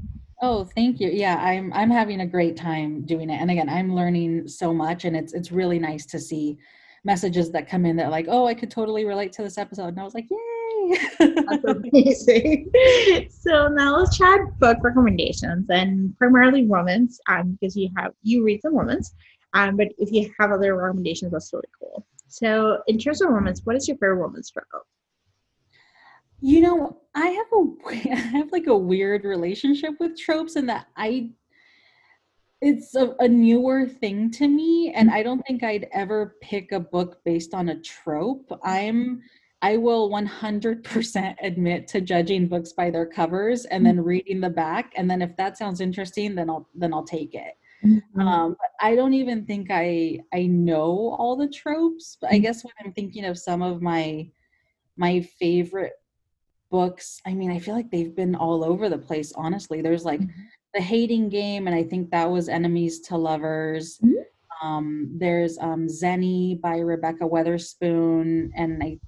Oh, 0.42 0.66
thank 0.66 1.00
you. 1.00 1.10
Yeah, 1.10 1.38
I'm 1.38 1.72
I'm 1.74 1.90
having 1.90 2.22
a 2.22 2.26
great 2.26 2.58
time 2.58 3.04
doing 3.06 3.30
it. 3.30 3.40
And 3.40 3.50
again, 3.50 3.70
I'm 3.70 3.96
learning 3.96 4.48
so 4.48 4.74
much 4.74 5.06
and 5.06 5.16
it's 5.16 5.34
it's 5.34 5.52
really 5.52 5.80
nice 5.80 6.06
to 6.08 6.20
see 6.20 6.58
messages 7.06 7.52
that 7.52 7.70
come 7.70 7.86
in 7.86 7.96
that 7.98 8.12
like, 8.12 8.26
"Oh, 8.30 8.46
I 8.46 8.54
could 8.54 8.72
totally 8.72 9.06
relate 9.06 9.32
to 9.34 9.44
this 9.44 9.58
episode." 9.58 9.90
And 9.90 10.00
I 10.00 10.04
was 10.04 10.14
like, 10.14 10.28
"Yay, 10.30 10.98
that's 11.20 11.64
amazing. 11.68 12.72
so 13.30 13.68
now 13.70 13.98
let's 13.98 14.18
chat 14.18 14.40
book 14.60 14.78
recommendations 14.82 15.68
and 15.70 16.18
primarily 16.18 16.66
romance, 16.66 17.20
um, 17.30 17.58
because 17.60 17.76
you 17.76 17.90
have 17.98 18.12
you 18.24 18.44
read 18.44 18.62
some 18.62 18.76
romance, 18.76 19.14
um, 19.54 19.78
but 19.78 19.88
if 19.98 20.12
you 20.12 20.34
have 20.40 20.52
other 20.52 20.76
recommendations, 20.76 21.32
that's 21.32 21.52
really 21.54 21.70
cool. 21.80 22.06
So 22.28 22.82
in 22.88 22.98
terms 22.98 23.22
of 23.22 23.30
romance, 23.30 23.62
what 23.64 23.76
is 23.76 23.88
your 23.88 23.98
favorite 23.98 24.16
romance 24.16 24.50
trope? 24.50 24.86
You 26.42 26.62
know, 26.62 27.02
I 27.14 27.28
have 27.28 27.48
a 27.54 27.66
I 27.88 28.16
have 28.38 28.52
like 28.52 28.68
a 28.68 28.78
weird 28.78 29.24
relationship 29.24 29.96
with 30.00 30.18
tropes 30.18 30.56
in 30.56 30.66
that 30.68 30.88
I 30.96 31.32
it's 32.62 32.96
a, 32.96 33.14
a, 33.20 33.28
newer 33.28 33.86
thing 33.86 34.32
to 34.32 34.48
me 34.48 34.94
and 34.96 35.12
i 35.12 35.22
don't 35.22 35.46
think 35.46 35.62
i'd 35.62 35.90
ever 35.92 36.38
pick 36.42 36.72
a 36.72 36.80
book 36.80 37.20
based 37.26 37.54
on 37.54 37.68
a 37.68 37.82
trope 37.82 38.50
i'm 38.64 39.22
I 39.66 39.78
will 39.78 40.12
100% 40.12 41.36
admit 41.42 41.88
to 41.88 42.00
judging 42.00 42.48
books 42.48 42.74
by 42.74 42.92
their 42.92 43.08
covers 43.08 43.66
and 43.66 43.84
then 43.84 44.00
reading 44.00 44.40
the 44.40 44.50
back. 44.50 44.94
And 44.96 45.10
then 45.10 45.24
if 45.24 45.36
that 45.38 45.58
sounds 45.58 45.82
interesting, 45.82 46.36
then 46.36 46.52
I'll 46.52 46.70
then 46.76 46.94
I'll 46.94 47.04
take 47.04 47.34
it. 47.34 47.58
Mm-hmm. 47.84 48.20
Um, 48.20 48.58
I 48.80 48.94
don't 48.94 49.16
even 49.16 49.44
think 49.44 49.70
I 49.72 50.20
I 50.32 50.44
know 50.46 51.16
all 51.18 51.36
the 51.36 51.48
tropes. 51.48 52.16
But 52.22 52.30
I 52.30 52.34
mm-hmm. 52.34 52.44
guess 52.44 52.64
when 52.64 52.74
I'm 52.84 52.94
thinking 52.94 53.26
of 53.26 53.40
some 53.40 53.64
of 53.64 53.82
my 53.82 54.30
my 54.98 55.22
favorite 55.40 55.94
books, 56.76 57.22
I 57.26 57.34
mean, 57.34 57.52
I 57.52 57.60
feel 57.60 57.74
like 57.74 57.90
they've 57.90 58.14
been 58.14 58.36
all 58.36 58.62
over 58.62 58.90
the 58.90 58.98
place. 58.98 59.32
Honestly, 59.32 59.82
there's 59.82 60.04
like 60.04 60.20
mm-hmm. 60.20 60.42
the 60.74 60.82
Hating 60.82 61.30
Game, 61.30 61.68
and 61.68 61.76
I 61.76 61.84
think 61.84 62.12
that 62.12 62.30
was 62.30 62.50
Enemies 62.50 63.00
to 63.08 63.16
Lovers. 63.16 63.98
Mm-hmm. 64.00 64.68
Um, 64.68 65.10
there's 65.18 65.58
um, 65.60 65.88
Xeni 65.88 66.60
by 66.60 66.80
Rebekah 66.80 67.30
Weatherspoon, 67.34 68.52
and 68.58 68.84
I 68.84 69.00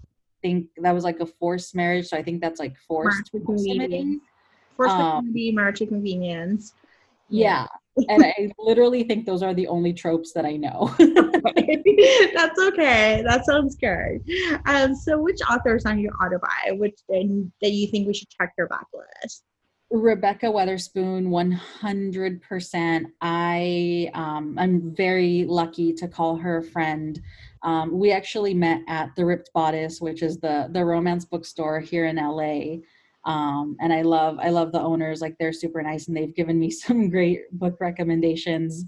think 0.41 0.67
that 0.77 0.95
was 0.95 1.03
like 1.03 1.19
a 1.19 1.25
forced 1.25 1.75
marriage. 1.75 2.07
So 2.07 2.15
I 2.15 2.23
think 2.23 2.39
that's 2.41 2.61
like 2.61 2.77
forced 2.87 3.31
proximity. 3.31 4.19
Forced 4.77 4.93
um, 4.93 4.99
proximity, 4.99 5.51
marriage 5.51 5.79
convenience. 5.79 6.73
Yeah. 7.27 7.67
And 8.09 8.23
I 8.23 8.51
literally 8.59 9.03
think 9.03 9.25
those 9.25 9.43
are 9.43 9.53
the 9.53 9.67
only 9.67 9.93
tropes 9.93 10.33
that 10.33 10.45
I 10.45 10.55
know. 10.55 10.93
That's 10.97 12.59
okay. 12.59 13.23
That 13.25 13.43
sounds 13.45 13.75
good. 13.75 14.21
Um, 14.65 14.95
so, 14.95 15.19
which 15.19 15.39
authors 15.49 15.85
on 15.85 15.99
your 15.99 16.13
autobi, 16.13 16.77
which 16.77 16.99
then 17.09 17.51
that 17.61 17.71
you 17.71 17.87
think 17.87 18.07
we 18.07 18.13
should 18.13 18.29
check 18.29 18.53
your 18.57 18.67
backlist? 18.67 19.41
Rebekah 19.89 20.47
Weatherspoon, 20.47 21.27
100%. 21.29 23.05
I 23.21 24.11
um, 24.13 24.57
I'm 24.59 24.93
very 24.93 25.45
lucky 25.45 25.93
to 25.93 26.07
call 26.07 26.35
her 26.35 26.57
a 26.57 26.63
friend. 26.63 27.21
Um, 27.63 27.97
we 27.97 28.11
actually 28.11 28.53
met 28.53 28.81
at 28.87 29.15
the 29.15 29.25
Ripped 29.25 29.51
Bodice, 29.53 30.01
which 30.01 30.23
is 30.23 30.37
the 30.37 30.67
the 30.71 30.83
romance 30.83 31.25
bookstore 31.25 31.79
here 31.79 32.05
in 32.05 32.17
LA. 32.17 32.81
Um, 33.27 33.75
and 33.81 33.93
I 33.93 34.01
love 34.01 34.39
I 34.41 34.49
love 34.49 34.71
the 34.71 34.81
owners. 34.81 35.21
Like 35.21 35.35
they're 35.37 35.53
super 35.53 35.83
nice, 35.83 36.07
and 36.07 36.17
they've 36.17 36.33
given 36.33 36.59
me 36.59 36.71
some 36.71 37.09
great 37.09 37.41
book 37.51 37.77
recommendations. 37.79 38.85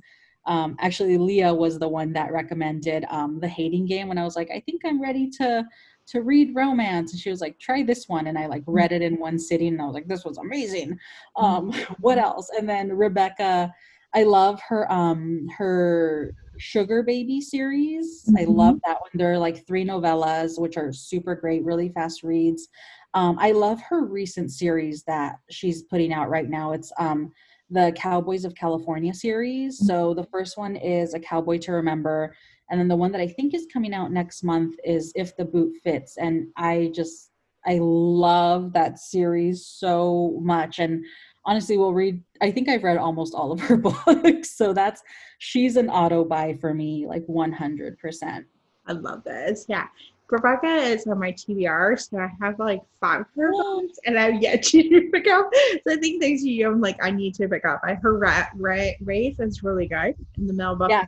Um, 0.48 0.78
actually, 0.80 1.18
Leah 1.18 1.54
was 1.54 1.78
the 1.78 1.88
one 1.88 2.14
that 2.14 2.32
recommended 2.32 3.06
um, 3.10 3.40
the 3.40 3.48
Hating 3.48 3.86
Game 3.86 4.08
when 4.08 4.18
I 4.18 4.24
was 4.24 4.36
like, 4.36 4.50
I 4.50 4.62
think 4.62 4.82
I'm 4.86 5.02
ready 5.02 5.30
to 5.32 5.66
to 6.08 6.22
read 6.22 6.56
romance 6.56 7.12
and 7.12 7.22
she 7.22 7.30
was 7.30 7.40
like 7.40 7.60
try 7.60 7.84
this 7.84 8.10
one 8.10 8.26
and 8.26 8.36
i 8.36 8.48
like 8.48 8.64
read 8.66 8.92
it 8.92 9.04
in 9.04 9.20
one 9.20 9.38
sitting 9.38 9.74
and 9.74 9.82
i 9.82 9.86
was 9.86 9.94
like 9.94 10.08
this 10.08 10.26
was 10.26 10.40
amazing 10.40 10.98
um 11.36 11.72
what 12.00 12.18
else 12.18 12.50
and 12.58 12.68
then 12.68 12.92
rebekah 12.92 13.72
i 14.16 14.24
love 14.24 14.60
her 14.68 14.92
um 14.92 15.48
her 15.56 16.34
Sugar 16.60 17.04
Baby 17.04 17.40
series. 17.42 18.26
Mm-hmm. 18.26 18.38
I 18.38 18.44
love 18.44 18.80
that 18.86 19.00
one. 19.00 19.10
There 19.14 19.32
are 19.32 19.38
like 19.38 19.66
three 19.66 19.86
novellas, 19.86 20.60
which 20.60 20.78
are 20.78 20.92
super 20.92 21.34
great, 21.34 21.64
really 21.64 21.90
fast 21.90 22.22
reads. 22.22 22.68
Um, 23.14 23.38
I 23.40 23.52
love 23.52 23.82
her 23.90 24.06
recent 24.06 24.52
series 24.52 25.04
that 25.04 25.38
she's 25.50 25.84
putting 25.84 26.14
out 26.14 26.30
right 26.30 26.50
now. 26.50 26.74
It's 26.74 26.92
um, 27.00 27.32
the 27.70 27.92
Cowboys 27.96 28.46
of 28.46 28.56
California 28.56 29.14
series. 29.14 29.78
Mm-hmm. 29.78 29.88
So 29.88 30.14
the 30.14 30.26
first 30.26 30.58
one 30.58 30.76
is 30.76 31.14
A 31.14 31.20
Cowboy 31.20 31.58
to 31.60 31.72
Remember. 31.74 32.36
And 32.70 32.80
then 32.80 32.88
the 32.88 32.96
one 32.96 33.12
that 33.12 33.22
I 33.22 33.28
think 33.28 33.54
is 33.54 33.68
coming 33.72 33.94
out 33.94 34.12
next 34.12 34.44
month 34.44 34.76
is 34.84 35.12
If 35.16 35.36
the 35.36 35.46
Boot 35.46 35.74
Fits. 35.84 36.18
And 36.18 36.48
I 36.56 36.92
just, 36.94 37.32
I 37.66 37.80
love 37.82 38.74
that 38.74 39.00
series 39.00 39.66
so 39.66 40.40
much. 40.42 40.80
And 40.80 41.04
honestly, 41.46 41.78
we'll 41.78 41.94
read, 41.94 42.24
I 42.42 42.52
think 42.52 42.70
I've 42.70 42.84
read 42.84 42.98
almost 42.98 43.34
all 43.34 43.52
of 43.52 43.60
her 43.62 43.78
books. 44.06 44.56
So 44.56 44.72
that's, 44.74 45.02
she's 45.40 45.78
an 45.78 45.90
auto 45.90 46.24
buy 46.24 46.58
for 46.62 46.74
me, 46.74 47.08
like 47.08 47.26
100%. 47.28 48.46
I 48.88 48.92
love 48.94 49.24
this. 49.24 49.66
Yeah. 49.68 49.88
Rebekah 50.32 50.68
is 50.68 51.08
on 51.08 51.20
my 51.20 51.32
TBR, 51.32 52.00
so 52.00 52.20
I 52.20 52.30
have 52.42 52.60
like 52.60 52.82
five 53.00 53.26
her 53.36 53.52
books, 53.52 53.98
and 54.06 54.18
I've 54.18 54.42
yet 54.42 54.64
to 54.72 55.10
pick 55.12 55.28
up. 55.28 55.50
So 55.54 55.94
I 55.94 55.96
think 55.98 56.22
thanks 56.22 56.44
to 56.44 56.50
you, 56.50 56.72
I'm 56.72 56.82
like 56.82 57.04
I 57.04 57.12
need 57.12 57.36
to 57.36 57.48
pick 57.48 57.66
up. 57.66 57.82
I 57.84 57.96
heard 57.96 58.20
Ra- 58.20 58.48
Ra- 58.56 58.92
Rafe 59.02 59.40
is 59.40 59.64
really 59.64 59.88
good 59.88 60.16
in 60.38 60.48
the 60.48 60.54
mailbox. 60.54 60.92
Yeah. 60.92 61.06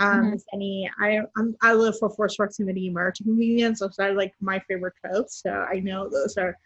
Um, 0.00 0.22
mm-hmm. 0.22 0.36
Any, 0.54 0.90
I 0.98 1.20
I'm, 1.36 1.54
I 1.60 1.74
live 1.74 1.98
for 1.98 2.08
force 2.08 2.36
proximity, 2.36 2.88
marriage 2.88 3.18
convenience. 3.18 3.80
Those 3.80 3.98
are 3.98 4.14
like 4.14 4.32
my 4.40 4.58
favorite 4.60 4.94
tropes. 5.04 5.42
So 5.42 5.50
I 5.50 5.80
know 5.80 6.08
those 6.08 6.38
are 6.38 6.56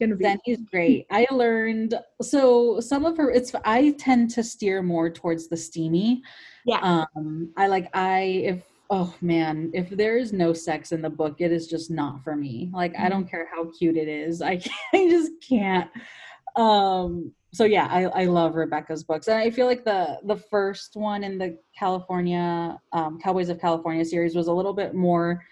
gonna 0.00 0.14
be. 0.14 0.38
Is 0.46 0.60
great. 0.70 1.06
I 1.10 1.26
learned 1.32 1.98
so 2.22 2.78
some 2.78 3.04
of 3.04 3.16
her. 3.16 3.30
It's 3.30 3.52
I 3.64 3.90
tend 3.98 4.30
to 4.30 4.44
steer 4.44 4.82
more 4.82 5.10
towards 5.10 5.48
the 5.48 5.56
steamy. 5.56 6.22
Yeah. 6.64 6.78
Um, 6.80 7.52
I 7.56 7.66
like 7.66 7.90
I 7.92 8.20
if 8.20 8.62
oh 8.90 9.14
man, 9.20 9.70
if 9.74 9.90
there 9.90 10.16
is 10.16 10.32
no 10.32 10.52
sex 10.52 10.92
in 10.92 11.02
the 11.02 11.10
book, 11.10 11.36
it 11.40 11.52
is 11.52 11.66
just 11.66 11.90
not 11.90 12.22
for 12.22 12.36
me. 12.36 12.70
Like 12.72 12.94
I 12.98 13.08
don't 13.08 13.22
mm-hmm. 13.22 13.30
care 13.30 13.48
how 13.52 13.70
cute 13.70 13.96
it 13.96 14.08
is. 14.08 14.42
I, 14.42 14.60
I 14.94 15.08
just 15.08 15.32
can't. 15.46 15.90
Um 16.56 17.32
so 17.52 17.64
yeah, 17.64 17.88
I, 17.90 18.04
I 18.04 18.24
love 18.26 18.54
Rebekah's 18.54 19.04
books. 19.04 19.28
And 19.28 19.38
I 19.38 19.50
feel 19.50 19.66
like 19.66 19.84
the 19.84 20.18
the 20.24 20.36
first 20.36 20.96
one 20.96 21.24
in 21.24 21.38
the 21.38 21.58
California 21.76 22.78
um, 22.92 23.18
Cowboys 23.18 23.48
of 23.48 23.60
California 23.60 24.04
series 24.04 24.34
was 24.34 24.48
a 24.48 24.52
little 24.52 24.74
bit 24.74 24.94
more 24.94 25.42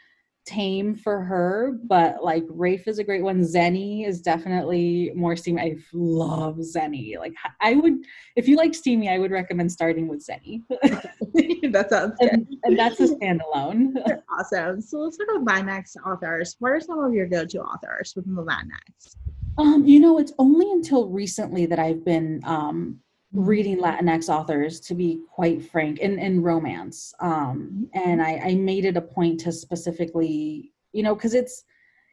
tame 0.44 0.94
for 0.94 1.22
her, 1.22 1.78
but 1.84 2.22
like 2.22 2.44
Rafe 2.48 2.86
is 2.86 2.98
a 2.98 3.04
great 3.04 3.22
one. 3.22 3.40
Xeni 3.40 4.06
is 4.06 4.20
definitely 4.20 5.12
more 5.14 5.36
steamy. 5.36 5.60
I 5.60 5.76
love 5.92 6.56
Xeni. 6.56 7.18
Like 7.18 7.34
I 7.60 7.74
would, 7.74 7.94
if 8.36 8.46
you 8.46 8.56
like 8.56 8.74
steamy, 8.74 9.08
I 9.08 9.18
would 9.18 9.30
recommend 9.30 9.72
starting 9.72 10.08
with 10.08 10.26
Xeni. 10.26 10.62
that 11.72 11.86
sounds 11.90 12.14
good. 12.20 12.30
And, 12.30 12.46
and 12.64 12.78
that's 12.78 13.00
a 13.00 13.08
standalone. 13.08 13.94
awesome. 14.30 14.80
So 14.80 14.98
let's 14.98 15.16
talk 15.16 15.28
about 15.34 15.46
Latinx 15.46 15.96
authors. 16.06 16.56
What 16.58 16.72
are 16.72 16.80
some 16.80 16.98
of 16.98 17.12
your 17.14 17.26
go-to 17.26 17.60
authors 17.60 18.14
within 18.14 18.34
the 18.34 18.44
Latinx? 18.44 19.16
Um, 19.56 19.84
you 19.86 20.00
know, 20.00 20.18
it's 20.18 20.32
only 20.38 20.70
until 20.72 21.08
recently 21.08 21.66
that 21.66 21.78
I've 21.78 22.04
been 22.04 22.40
um, 22.44 22.98
reading 23.34 23.78
Latinx 23.78 24.28
authors, 24.28 24.80
to 24.80 24.94
be 24.94 25.20
quite 25.30 25.68
frank, 25.70 25.98
in, 25.98 26.18
in 26.18 26.40
romance. 26.40 27.12
Um, 27.20 27.90
and 27.92 28.22
I, 28.22 28.40
I 28.44 28.54
made 28.54 28.84
it 28.84 28.96
a 28.96 29.02
point 29.02 29.40
to 29.40 29.52
specifically, 29.52 30.72
you 30.92 31.02
know, 31.02 31.14
because 31.14 31.34
it's 31.34 31.64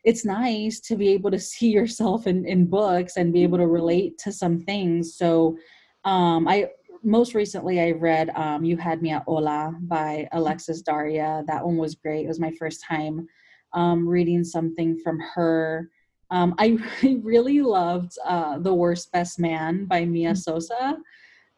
it's 0.04 0.26
nice 0.26 0.80
to 0.80 0.96
be 0.96 1.10
able 1.10 1.30
to 1.30 1.40
see 1.52 1.70
yourself 1.70 2.28
in, 2.28 2.46
in 2.46 2.66
books 2.66 3.18
and 3.18 3.32
be 3.32 3.44
able 3.44 3.60
to 3.60 3.68
relate 3.68 4.18
to 4.18 4.32
some 4.32 4.60
things. 4.60 5.16
So 5.16 5.58
um, 6.04 6.48
I 6.48 6.70
most 7.04 7.34
recently 7.34 7.80
I 7.80 7.92
read 7.92 8.30
um, 8.36 8.64
You 8.64 8.78
Had 8.78 9.02
Me 9.02 9.12
at 9.12 9.24
Hola 9.24 9.76
by 9.82 10.28
Alexis 10.34 10.82
Daria. 10.82 11.44
That 11.48 11.66
one 11.66 11.78
was 11.78 11.96
great. 11.96 12.26
It 12.26 12.28
was 12.28 12.40
my 12.40 12.52
first 12.60 12.84
time 12.84 13.28
um, 13.74 14.08
reading 14.08 14.44
something 14.44 14.98
from 15.00 15.20
her. 15.34 15.90
Um, 16.32 16.56
I, 16.60 16.78
really 17.22 17.62
loved 17.62 18.14
uh, 18.26 18.58
The 18.60 18.74
Worst 18.74 19.12
Best 19.12 19.40
Man 19.40 19.86
by 19.86 20.06
Mia 20.06 20.32
mm. 20.32 20.38
Sosa. 20.38 20.98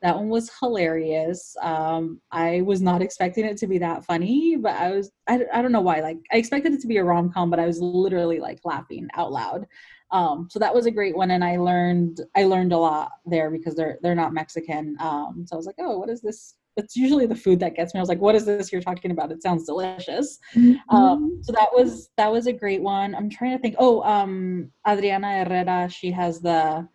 That 0.01 0.17
one 0.17 0.27
was 0.27 0.51
hilarious. 0.59 1.55
Um, 1.61 2.19
I 2.29 2.59
was 2.61 2.81
not 2.81 3.01
expecting 3.01 3.45
it 3.45 3.55
to 3.57 3.67
be 3.67 3.77
that 3.77 4.03
funny, 4.03 4.57
but 4.57 4.73
I 4.73 4.91
was, 4.91 5.11
I, 5.29 5.45
I 5.53 5.61
don't 5.61 5.71
know 5.71 5.79
why. 5.79 6.01
Like, 6.01 6.17
I 6.33 6.35
expected 6.35 6.73
it 6.73 6.81
to 6.81 6.87
be 6.87 6.97
a 6.97 7.03
rom 7.05 7.31
com, 7.31 7.49
but 7.49 7.59
I 7.59 7.65
was 7.65 7.79
literally 7.79 8.41
like 8.41 8.59
laughing 8.65 9.07
out 9.15 9.31
loud. 9.31 9.65
Um, 10.11 10.49
so 10.51 10.59
that 10.59 10.75
was 10.75 10.87
a 10.87 10.91
great 10.91 11.15
one. 11.15 11.31
And 11.31 11.43
I 11.43 11.55
learned, 11.55 12.19
I 12.35 12.43
learned 12.43 12.73
a 12.73 12.77
lot 12.77 13.11
there 13.25 13.49
because 13.49 13.75
they're, 13.75 13.97
they're 14.01 14.13
not 14.13 14.33
Mexican. 14.33 14.97
Um, 14.99 15.45
so 15.47 15.55
I 15.55 15.57
was 15.57 15.65
like, 15.65 15.77
oh, 15.79 15.97
what 15.97 16.09
is 16.09 16.21
this 16.21 16.55
it's 16.75 16.95
usually 16.95 17.25
the 17.25 17.35
food 17.35 17.59
that 17.59 17.75
gets 17.75 17.93
me. 17.93 17.99
I 17.99 18.01
was 18.01 18.09
like, 18.09 18.21
what 18.21 18.35
is 18.35 18.45
this 18.45 18.71
you're 18.71 18.81
talking 18.81 19.11
about? 19.11 19.31
It 19.31 19.41
sounds 19.41 19.65
delicious. 19.65 20.39
Mm-hmm. 20.55 20.95
Um, 20.95 21.39
so 21.41 21.51
that 21.51 21.69
was 21.71 22.09
that 22.17 22.31
was 22.31 22.47
a 22.47 22.53
great 22.53 22.81
one. 22.81 23.13
I'm 23.15 23.29
trying 23.29 23.55
to 23.55 23.61
think. 23.61 23.75
Oh, 23.77 24.01
um, 24.03 24.71
Adriana 24.87 25.43
Herrera, 25.43 25.89
she 25.89 26.11
has 26.11 26.41
the 26.41 26.87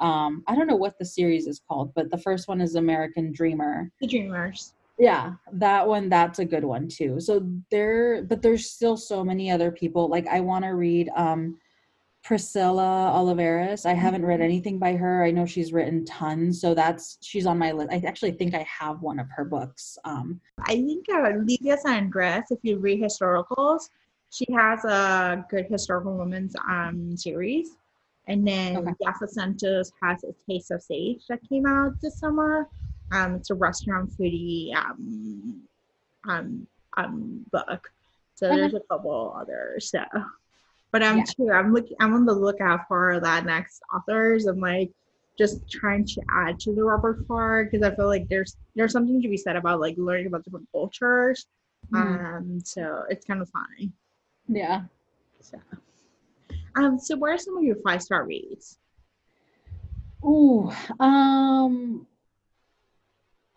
um, 0.00 0.44
I 0.46 0.54
don't 0.54 0.66
know 0.66 0.76
what 0.76 0.98
the 0.98 1.04
series 1.04 1.46
is 1.46 1.60
called, 1.68 1.92
but 1.94 2.10
the 2.10 2.18
first 2.18 2.48
one 2.48 2.60
is 2.60 2.74
American 2.76 3.32
Dreamer. 3.32 3.90
The 4.00 4.06
Dreamers. 4.06 4.74
Yeah, 4.98 5.34
that 5.52 5.86
one 5.86 6.08
that's 6.08 6.40
a 6.40 6.44
good 6.44 6.64
one 6.64 6.88
too. 6.88 7.20
So 7.20 7.46
there 7.70 8.22
but 8.24 8.42
there's 8.42 8.70
still 8.70 8.96
so 8.96 9.22
many 9.22 9.50
other 9.50 9.70
people. 9.70 10.08
Like 10.08 10.26
I 10.26 10.40
want 10.40 10.64
to 10.64 10.70
read 10.70 11.10
um 11.14 11.58
Priscilla 12.24 13.12
Oliveras. 13.14 13.86
I 13.86 13.94
haven't 13.94 14.24
read 14.24 14.36
mm-hmm. 14.36 14.44
anything 14.44 14.78
by 14.78 14.94
her. 14.96 15.24
I 15.24 15.30
know 15.30 15.46
she's 15.46 15.72
written 15.72 16.04
tons, 16.04 16.60
so 16.60 16.74
that's 16.74 17.18
she's 17.22 17.46
on 17.46 17.58
my 17.58 17.72
list. 17.72 17.90
I 17.90 18.02
actually 18.06 18.32
think 18.32 18.54
I 18.54 18.64
have 18.64 19.00
one 19.00 19.18
of 19.18 19.28
her 19.30 19.44
books. 19.44 19.98
Um, 20.04 20.40
I 20.60 20.74
think 20.74 21.06
uh, 21.12 21.32
Lydia 21.42 21.78
San 21.78 22.04
Andres, 22.04 22.50
if 22.50 22.58
you 22.62 22.78
read 22.78 23.00
historicals, 23.00 23.88
she 24.30 24.46
has 24.54 24.84
a 24.84 25.44
good 25.48 25.66
historical 25.70 26.16
women's 26.16 26.54
um, 26.68 27.16
series. 27.16 27.76
And 28.26 28.46
then 28.46 28.76
okay. 28.76 28.92
Yaffa 29.02 29.28
Santos 29.28 29.90
has 30.02 30.22
a 30.22 30.34
Taste 30.46 30.70
of 30.70 30.82
Sage 30.82 31.22
that 31.28 31.40
came 31.48 31.64
out 31.64 31.98
this 32.02 32.18
summer. 32.18 32.68
Um, 33.10 33.36
it's 33.36 33.48
a 33.48 33.54
restaurant 33.54 34.10
foodie 34.10 34.74
um, 34.76 35.62
um, 36.28 36.66
um, 36.98 37.46
book. 37.50 37.90
So 38.34 38.48
there's 38.48 38.74
a 38.74 38.80
couple 38.80 39.34
others. 39.34 39.90
So 39.90 40.00
but 40.92 41.02
I'm 41.02 41.18
yeah. 41.18 41.24
too. 41.24 41.50
I'm 41.52 41.72
looking. 41.72 41.96
I'm 42.00 42.14
on 42.14 42.24
the 42.24 42.32
lookout 42.32 42.80
for 42.88 43.20
that 43.20 43.44
next 43.44 43.80
authors. 43.94 44.46
I'm 44.46 44.60
like 44.60 44.90
just 45.38 45.70
trying 45.70 46.04
to 46.04 46.20
add 46.30 46.58
to 46.60 46.74
the 46.74 46.84
repertoire 46.84 47.64
because 47.64 47.82
I 47.82 47.94
feel 47.94 48.06
like 48.06 48.28
there's 48.28 48.56
there's 48.74 48.92
something 48.92 49.22
to 49.22 49.28
be 49.28 49.36
said 49.36 49.56
about 49.56 49.80
like 49.80 49.94
learning 49.96 50.26
about 50.26 50.44
different 50.44 50.68
cultures. 50.72 51.46
Mm. 51.92 52.36
Um, 52.36 52.60
so 52.64 53.04
it's 53.08 53.24
kind 53.24 53.40
of 53.40 53.48
fun. 53.50 53.92
Yeah. 54.48 54.82
So, 55.40 55.58
um, 56.76 56.98
so 56.98 57.16
what 57.16 57.30
are 57.30 57.38
some 57.38 57.56
of 57.56 57.64
your 57.64 57.76
five 57.84 58.02
star 58.02 58.24
reads? 58.24 58.78
Ooh, 60.24 60.70
um, 60.98 62.06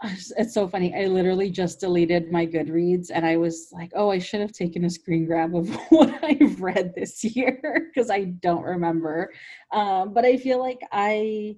it's 0.37 0.53
so 0.53 0.67
funny. 0.67 0.95
I 0.95 1.05
literally 1.05 1.49
just 1.49 1.79
deleted 1.79 2.31
my 2.31 2.45
Goodreads 2.45 3.11
and 3.13 3.25
I 3.25 3.37
was 3.37 3.69
like, 3.71 3.91
oh, 3.95 4.09
I 4.09 4.17
should 4.17 4.41
have 4.41 4.51
taken 4.51 4.85
a 4.85 4.89
screen 4.89 5.25
grab 5.25 5.55
of 5.55 5.69
what 5.89 6.23
I've 6.23 6.59
read 6.61 6.93
this 6.95 7.23
year 7.23 7.89
because 7.93 8.09
I 8.09 8.25
don't 8.25 8.63
remember. 8.63 9.31
Um, 9.71 10.13
but 10.13 10.25
I 10.25 10.37
feel 10.37 10.59
like 10.59 10.79
I, 10.91 11.57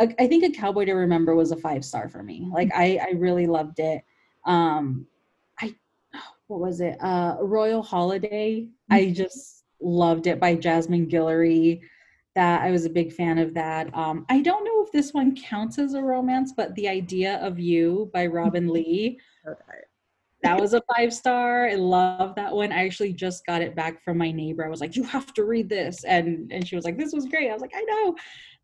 I 0.00 0.26
think 0.26 0.42
A 0.44 0.50
Cowboy 0.50 0.86
to 0.86 0.94
Remember 0.94 1.34
was 1.34 1.52
a 1.52 1.56
five 1.56 1.84
star 1.84 2.08
for 2.08 2.22
me. 2.22 2.48
Like 2.50 2.70
I, 2.74 2.98
I 3.02 3.10
really 3.16 3.46
loved 3.46 3.78
it. 3.78 4.02
Um, 4.46 5.06
I, 5.60 5.74
what 6.46 6.60
was 6.60 6.80
it? 6.80 6.96
Uh, 7.00 7.36
Royal 7.40 7.82
Holiday. 7.82 8.68
I 8.90 9.02
mm-hmm. 9.02 9.14
just 9.14 9.64
loved 9.80 10.26
it 10.26 10.40
by 10.40 10.54
Jasmine 10.54 11.08
Guillory 11.08 11.82
that 12.34 12.62
I 12.62 12.70
was 12.70 12.84
a 12.84 12.90
big 12.90 13.12
fan 13.12 13.38
of 13.38 13.54
that. 13.54 13.94
Um, 13.94 14.24
I 14.28 14.40
don't 14.40 14.64
know 14.64 14.82
if 14.82 14.92
this 14.92 15.12
one 15.12 15.36
counts 15.36 15.78
as 15.78 15.94
a 15.94 16.02
romance, 16.02 16.52
but 16.56 16.74
The 16.74 16.88
Idea 16.88 17.36
of 17.38 17.58
You 17.58 18.10
by 18.12 18.26
Robinne 18.26 18.64
mm-hmm. 18.64 18.72
Lee. 18.72 19.20
That 20.42 20.60
was 20.60 20.74
a 20.74 20.82
five 20.96 21.12
star. 21.14 21.68
I 21.68 21.74
love 21.74 22.34
that 22.34 22.52
one. 22.52 22.72
I 22.72 22.84
actually 22.84 23.12
just 23.12 23.46
got 23.46 23.62
it 23.62 23.76
back 23.76 24.02
from 24.02 24.18
my 24.18 24.32
neighbor. 24.32 24.64
I 24.64 24.68
was 24.68 24.80
like, 24.80 24.96
"You 24.96 25.04
have 25.04 25.32
to 25.34 25.44
read 25.44 25.68
this," 25.68 26.02
and 26.04 26.50
and 26.50 26.66
she 26.66 26.74
was 26.74 26.84
like, 26.84 26.98
"This 26.98 27.12
was 27.12 27.26
great." 27.26 27.48
I 27.48 27.52
was 27.52 27.62
like, 27.62 27.74
"I 27.76 27.82
know." 27.82 28.16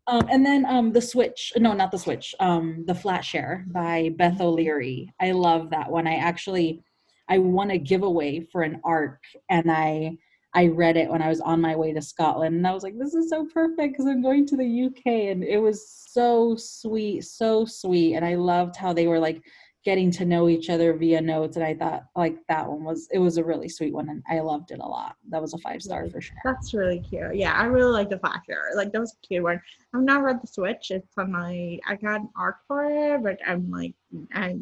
Um, 0.07 0.27
and 0.29 0.45
then 0.45 0.65
um, 0.65 0.91
the 0.91 1.01
Switch. 1.01 1.53
No, 1.55 1.73
not 1.73 1.91
the 1.91 1.99
Switch. 1.99 2.35
Um, 2.41 2.83
the 2.85 2.95
Flat 2.95 3.23
Share 3.23 3.65
by 3.69 4.11
Beth. 4.17 4.41
O'Leary. 4.41 5.13
I 5.21 5.31
love 5.31 5.69
that 5.69 5.89
one. 5.89 6.05
I 6.05 6.15
actually 6.15 6.83
I 7.29 7.37
won 7.37 7.71
a 7.71 7.77
giveaway 7.77 8.41
for 8.51 8.63
an 8.63 8.81
arc, 8.83 9.23
and 9.49 9.71
I 9.71 10.17
I 10.53 10.67
read 10.67 10.97
it 10.97 11.09
when 11.09 11.21
I 11.21 11.29
was 11.29 11.41
on 11.41 11.61
my 11.61 11.75
way 11.75 11.93
to 11.93 12.01
Scotland 12.01 12.55
and 12.55 12.67
I 12.67 12.73
was 12.73 12.83
like, 12.83 12.97
this 12.97 13.13
is 13.13 13.29
so 13.29 13.45
perfect 13.45 13.93
because 13.93 14.07
I'm 14.07 14.21
going 14.21 14.47
to 14.47 14.57
the 14.57 14.85
UK. 14.85 15.31
And 15.31 15.43
it 15.43 15.59
was 15.59 15.87
so 15.87 16.55
sweet, 16.57 17.23
so 17.23 17.65
sweet. 17.65 18.15
And 18.15 18.25
I 18.25 18.35
loved 18.35 18.75
how 18.75 18.91
they 18.91 19.05
were 19.05 19.19
like 19.19 19.43
getting 19.85 20.09
to 20.11 20.25
know 20.25 20.49
each 20.49 20.69
other 20.69 20.93
via 20.93 21.21
notes. 21.21 21.55
And 21.55 21.63
I 21.63 21.75
thought 21.75 22.05
like 22.15 22.35
that 22.47 22.67
one 22.67 22.83
was, 22.83 23.07
it 23.11 23.19
was 23.19 23.37
a 23.37 23.43
really 23.43 23.69
sweet 23.69 23.93
one. 23.93 24.09
And 24.09 24.23
I 24.27 24.39
loved 24.39 24.71
it 24.71 24.79
a 24.79 24.85
lot. 24.85 25.15
That 25.29 25.41
was 25.41 25.53
a 25.53 25.59
five 25.59 25.83
star 25.83 26.09
for 26.09 26.19
sure. 26.19 26.37
That's 26.43 26.73
really 26.73 26.99
cute. 26.99 27.35
Yeah. 27.35 27.53
I 27.53 27.65
really 27.65 27.91
like 27.91 28.09
the 28.09 28.17
five 28.17 28.41
star. 28.43 28.75
Like 28.75 28.91
that 28.91 28.99
was 28.99 29.15
a 29.23 29.27
cute 29.27 29.43
one. 29.43 29.61
I've 29.93 30.01
not 30.01 30.23
read 30.23 30.41
the 30.41 30.47
switch. 30.47 30.89
It's 30.89 31.15
on 31.17 31.31
my, 31.31 31.77
I 31.87 31.95
got 31.95 32.21
an 32.21 32.29
arc 32.35 32.57
for 32.67 32.85
it, 32.85 33.23
but 33.23 33.37
I'm 33.47 33.69
like, 33.69 33.93
I 34.33 34.57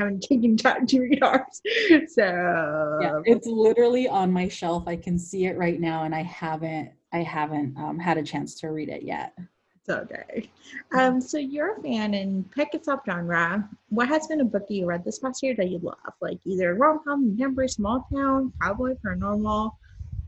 haven't 0.00 0.22
taken 0.22 0.56
time 0.56 0.86
to 0.86 1.00
read 1.00 1.22
ours. 1.22 1.62
So 2.08 2.98
yeah, 3.00 3.20
it's 3.24 3.46
literally 3.46 4.08
on 4.08 4.32
my 4.32 4.48
shelf. 4.48 4.84
I 4.86 4.96
can 4.96 5.18
see 5.18 5.46
it 5.46 5.56
right 5.56 5.80
now, 5.80 6.04
and 6.04 6.14
I 6.14 6.22
haven't 6.22 6.90
I 7.12 7.18
haven't 7.18 7.76
um, 7.76 7.98
had 7.98 8.18
a 8.18 8.22
chance 8.22 8.54
to 8.60 8.70
read 8.70 8.88
it 8.88 9.02
yet. 9.02 9.36
It's 9.80 9.88
okay. 9.88 10.50
Um, 10.92 11.20
so 11.20 11.38
you're 11.38 11.78
a 11.78 11.82
fan 11.82 12.14
and 12.14 12.50
pick 12.52 12.74
a 12.74 12.78
subgenre. 12.78 13.68
What 13.88 14.08
has 14.08 14.26
been 14.26 14.40
a 14.40 14.44
book 14.44 14.68
that 14.68 14.74
you 14.74 14.86
read 14.86 15.04
this 15.04 15.18
past 15.18 15.42
year 15.42 15.54
that 15.56 15.68
you 15.68 15.78
love? 15.78 16.14
Like 16.20 16.38
either 16.44 16.74
rom 16.74 17.00
com, 17.04 17.28
contemporary, 17.30 17.68
small 17.68 18.06
town, 18.14 18.52
cowboy, 18.60 18.94
paranormal, 19.04 19.72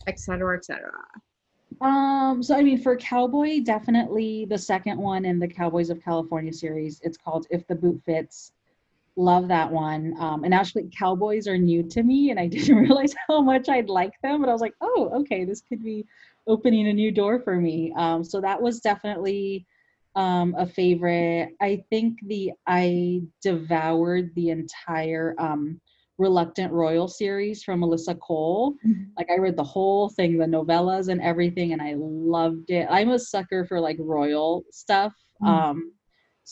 etc., 0.07 0.57
etc. 0.57 0.91
Um, 1.81 2.43
so 2.43 2.55
I 2.55 2.63
mean, 2.63 2.79
for 2.79 2.97
Cowboy, 2.97 3.61
definitely 3.61 4.45
the 4.45 4.59
second 4.59 4.99
one 4.99 5.25
in 5.25 5.39
the 5.39 5.49
Cowboys 5.49 5.91
of 5.91 6.03
California 6.03 6.53
series. 6.53 7.01
It's 7.03 7.17
called 7.17 7.47
If 7.51 7.67
the 7.67 7.75
Boot 7.75 8.01
Fits. 8.05 8.53
Love 9.17 9.49
that 9.49 9.71
one. 9.71 10.15
Um, 10.19 10.45
and 10.45 10.55
actually, 10.55 10.89
Cowboys 10.97 11.47
are 11.47 11.59
new 11.59 11.83
to 11.91 12.03
me, 12.03 12.31
and 12.31 12.41
I 12.41 12.47
didn't 12.49 12.77
realize 12.77 13.15
how 13.29 13.41
much 13.41 13.69
I'd 13.69 13.89
like 13.89 14.13
them. 14.23 14.41
But 14.41 14.49
I 14.49 14.53
was 14.53 14.63
like, 14.63 14.75
oh, 14.81 15.11
okay, 15.21 15.45
this 15.45 15.61
could 15.61 15.83
be 15.83 16.07
opening 16.47 16.89
a 16.89 16.93
new 16.93 17.13
door 17.13 17.41
for 17.41 17.57
me. 17.57 17.93
Um, 17.97 18.25
so 18.25 18.41
that 18.41 18.61
was 18.61 18.81
definitely 18.81 19.67
um, 20.15 20.55
a 20.59 20.67
favorite. 20.67 21.51
I 21.61 21.85
think 21.91 22.19
the 22.27 22.53
I 22.67 23.23
devoured 23.43 24.35
the 24.35 24.51
entire 24.51 25.35
um, 25.39 25.81
Reluctant 26.19 26.73
Royal 26.73 27.09
series 27.09 27.63
from 27.63 27.81
Alyssa 27.81 28.19
Cole. 28.19 28.75
Mm-hmm. 28.87 29.11
Like 29.17 29.31
I 29.31 29.39
read 29.39 29.57
the 29.57 29.65
whole 29.65 30.09
thing, 30.09 30.39
the 30.39 30.47
novellas 30.47 31.09
and 31.09 31.21
everything, 31.21 31.73
and 31.73 31.83
I 31.83 31.95
loved 31.97 32.71
it. 32.71 32.87
I'm 32.91 33.11
a 33.11 33.19
sucker 33.19 33.65
for 33.67 33.81
like 33.81 33.97
royal 33.99 34.65
stuff. 34.71 35.13
Mm-hmm. 35.43 35.81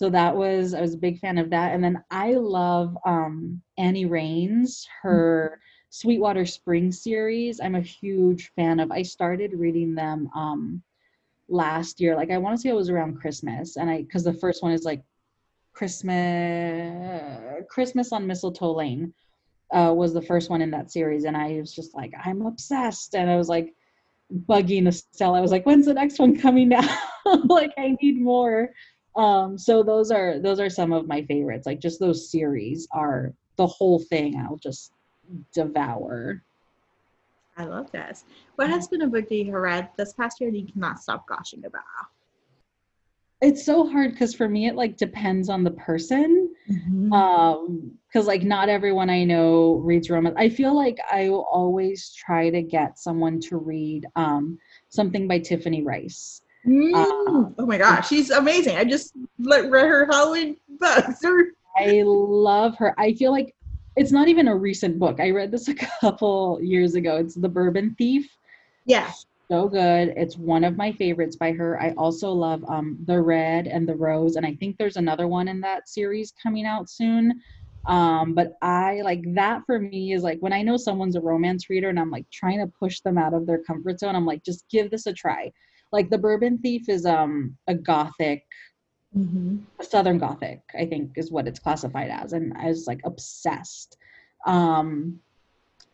So 0.00 0.08
that 0.08 0.34
was 0.34 0.72
I 0.72 0.80
was 0.80 0.94
a 0.94 1.04
big 1.06 1.18
fan 1.18 1.36
of 1.36 1.50
that. 1.50 1.74
And 1.74 1.84
then 1.84 2.02
I 2.10 2.32
love 2.32 2.96
um, 3.04 3.60
Annie 3.76 4.06
Rains, 4.06 4.88
her. 5.02 5.60
Sweetwater 5.90 6.46
Spring 6.46 6.90
series. 6.90 7.60
I'm 7.60 7.74
a 7.74 7.80
huge 7.80 8.52
fan 8.56 8.78
of. 8.80 8.90
I 8.92 9.02
started 9.02 9.52
reading 9.52 9.94
them 9.94 10.30
um, 10.34 10.82
last 11.48 12.00
year. 12.00 12.14
Like 12.16 12.30
I 12.30 12.38
want 12.38 12.56
to 12.56 12.62
say 12.62 12.70
it 12.70 12.74
was 12.74 12.88
around 12.88 13.20
Christmas, 13.20 13.76
and 13.76 13.90
I 13.90 14.02
because 14.02 14.24
the 14.24 14.32
first 14.32 14.62
one 14.62 14.72
is 14.72 14.84
like 14.84 15.02
Christmas 15.72 17.66
Christmas 17.68 18.12
on 18.12 18.26
Mistletoe 18.26 18.72
Lane 18.72 19.12
uh, 19.74 19.92
was 19.94 20.14
the 20.14 20.22
first 20.22 20.48
one 20.48 20.62
in 20.62 20.70
that 20.70 20.92
series, 20.92 21.24
and 21.24 21.36
I 21.36 21.58
was 21.58 21.74
just 21.74 21.92
like, 21.92 22.12
I'm 22.24 22.46
obsessed, 22.46 23.16
and 23.16 23.28
I 23.28 23.36
was 23.36 23.48
like 23.48 23.74
bugging 24.48 24.86
Estelle. 24.86 25.34
I 25.34 25.40
was 25.40 25.50
like, 25.50 25.66
when's 25.66 25.86
the 25.86 25.94
next 25.94 26.20
one 26.20 26.38
coming 26.38 26.72
out? 26.80 26.88
like, 27.50 27.72
I 27.76 27.96
need 28.00 28.22
more. 28.22 28.70
Um, 29.16 29.58
so 29.58 29.82
those 29.82 30.10
are 30.10 30.38
those 30.38 30.60
are 30.60 30.70
some 30.70 30.92
of 30.92 31.06
my 31.06 31.22
favorites. 31.22 31.66
Like, 31.66 31.80
just 31.80 32.00
those 32.00 32.30
series 32.30 32.86
are 32.92 33.32
the 33.56 33.66
whole 33.66 33.98
thing. 33.98 34.36
I'll 34.36 34.56
just 34.56 34.92
devour. 35.52 36.42
I 37.56 37.64
love 37.64 37.90
this. 37.92 38.24
What 38.56 38.70
has 38.70 38.88
been 38.88 39.02
a 39.02 39.06
book 39.06 39.28
that 39.28 39.34
you 39.34 39.56
read 39.56 39.88
this 39.96 40.12
past 40.12 40.40
year 40.40 40.50
that 40.50 40.56
you 40.56 40.72
cannot 40.72 41.00
stop 41.00 41.26
gushing 41.26 41.64
about? 41.64 41.82
it's 43.40 43.64
so 43.64 43.88
hard 43.88 44.12
because 44.12 44.34
for 44.34 44.48
me 44.48 44.66
it 44.66 44.74
like 44.74 44.96
depends 44.96 45.48
on 45.48 45.64
the 45.64 45.70
person 45.72 46.54
mm-hmm. 46.70 47.12
um 47.12 47.90
because 48.06 48.26
like 48.26 48.42
not 48.42 48.68
everyone 48.68 49.08
i 49.08 49.24
know 49.24 49.74
reads 49.76 50.10
romance 50.10 50.34
i 50.38 50.48
feel 50.48 50.74
like 50.74 50.98
i 51.10 51.28
will 51.28 51.46
always 51.50 52.12
try 52.12 52.50
to 52.50 52.62
get 52.62 52.98
someone 52.98 53.40
to 53.40 53.56
read 53.56 54.06
um 54.16 54.58
something 54.88 55.26
by 55.26 55.38
tiffany 55.38 55.82
reisz 55.82 56.42
mm. 56.66 56.94
uh, 56.94 57.50
oh 57.58 57.66
my 57.66 57.78
gosh 57.78 58.08
she's 58.08 58.30
amazing 58.30 58.76
i 58.76 58.84
just 58.84 59.12
read 59.38 59.70
her 59.70 60.06
halloween 60.06 60.56
books 60.78 61.20
i 61.76 62.02
love 62.04 62.76
her 62.76 62.94
i 62.98 63.12
feel 63.14 63.32
like 63.32 63.54
it's 63.96 64.12
not 64.12 64.28
even 64.28 64.48
a 64.48 64.56
recent 64.56 64.98
book 64.98 65.20
i 65.20 65.30
read 65.30 65.50
this 65.50 65.68
a 65.68 65.74
couple 65.74 66.58
years 66.62 66.94
ago 66.94 67.16
it's 67.16 67.34
the 67.34 67.48
bourbon 67.48 67.94
thief 67.98 68.28
yeah 68.86 69.10
so 69.50 69.68
good. 69.68 70.14
It's 70.16 70.36
one 70.38 70.62
of 70.62 70.76
my 70.76 70.92
favorites 70.92 71.34
by 71.34 71.50
her. 71.50 71.82
I 71.82 71.90
also 71.94 72.30
love 72.30 72.64
um, 72.68 72.96
The 73.06 73.20
Red 73.20 73.66
and 73.66 73.88
The 73.88 73.96
Rose, 73.96 74.36
and 74.36 74.46
I 74.46 74.54
think 74.54 74.78
there's 74.78 74.96
another 74.96 75.26
one 75.26 75.48
in 75.48 75.60
that 75.62 75.88
series 75.88 76.32
coming 76.40 76.66
out 76.66 76.88
soon. 76.88 77.40
Um, 77.86 78.34
but 78.34 78.56
I 78.62 79.00
like 79.02 79.22
that 79.34 79.62
for 79.66 79.80
me 79.80 80.12
is 80.12 80.22
like 80.22 80.38
when 80.38 80.52
I 80.52 80.62
know 80.62 80.76
someone's 80.76 81.16
a 81.16 81.20
romance 81.20 81.68
reader 81.68 81.88
and 81.88 81.98
I'm 81.98 82.10
like 82.12 82.30
trying 82.30 82.58
to 82.60 82.72
push 82.78 83.00
them 83.00 83.18
out 83.18 83.34
of 83.34 83.44
their 83.46 83.58
comfort 83.58 83.98
zone, 83.98 84.14
I'm 84.14 84.26
like, 84.26 84.44
just 84.44 84.66
give 84.70 84.88
this 84.88 85.06
a 85.06 85.12
try. 85.12 85.50
Like 85.92 86.10
The 86.10 86.18
Bourbon 86.18 86.58
Thief 86.58 86.88
is 86.88 87.06
um 87.06 87.56
a 87.66 87.74
gothic 87.74 88.44
Mm-hmm. 89.16 89.56
Southern 89.82 90.18
Gothic, 90.18 90.60
I 90.78 90.86
think, 90.86 91.12
is 91.16 91.32
what 91.32 91.48
it's 91.48 91.58
classified 91.58 92.10
as, 92.10 92.32
and 92.32 92.52
I 92.56 92.66
was 92.66 92.86
like 92.86 93.00
obsessed. 93.04 93.96
Um, 94.46 95.18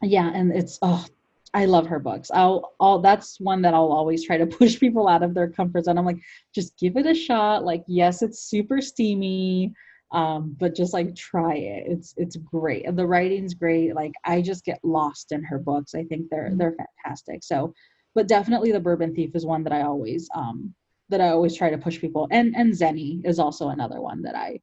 yeah, 0.02 0.30
and 0.34 0.52
it's 0.52 0.78
oh, 0.82 1.06
I 1.54 1.64
love 1.64 1.86
her 1.86 1.98
books. 1.98 2.30
I'll 2.32 2.74
all 2.78 3.00
that's 3.00 3.40
one 3.40 3.62
that 3.62 3.72
I'll 3.72 3.92
always 3.92 4.24
try 4.26 4.36
to 4.36 4.46
push 4.58 4.78
people 4.78 5.08
out 5.08 5.22
of 5.22 5.32
their 5.32 5.48
comfort 5.48 5.86
zone. 5.86 5.96
I'm 5.96 6.04
like, 6.04 6.20
just 6.54 6.76
give 6.78 6.96
it 6.96 7.06
a 7.06 7.14
shot. 7.14 7.64
Like, 7.64 7.84
yes, 7.86 8.20
it's 8.20 8.40
super 8.40 8.82
steamy, 8.82 9.72
um, 10.12 10.54
but 10.60 10.74
just 10.74 10.92
like 10.92 11.14
try 11.16 11.54
it. 11.54 11.84
It's 11.86 12.12
it's 12.18 12.36
great. 12.36 12.84
The 12.94 13.06
writing's 13.06 13.54
great. 13.54 13.94
Like 13.94 14.12
I 14.26 14.42
just 14.42 14.62
get 14.66 14.78
lost 14.84 15.32
in 15.32 15.42
her 15.44 15.58
books. 15.58 15.94
I 15.94 16.04
think 16.04 16.28
they're 16.30 16.48
mm-hmm. 16.48 16.58
they're 16.58 16.76
fantastic. 17.04 17.42
So, 17.44 17.72
but 18.16 18.26
definitely 18.26 18.72
the 18.72 18.80
Bourbon 18.80 19.14
Thief 19.14 19.36
is 19.36 19.46
one 19.46 19.62
that 19.62 19.74
I 19.74 19.82
always 19.82 20.28
um 20.34 20.74
that 21.08 21.20
I 21.20 21.28
always 21.28 21.54
try 21.54 21.70
to 21.70 21.78
push 21.78 22.00
people. 22.00 22.26
And 22.32 22.56
and 22.56 22.72
Xeni 22.72 23.24
is 23.24 23.38
also 23.38 23.68
another 23.68 24.00
one 24.00 24.22
that 24.22 24.34
I 24.34 24.60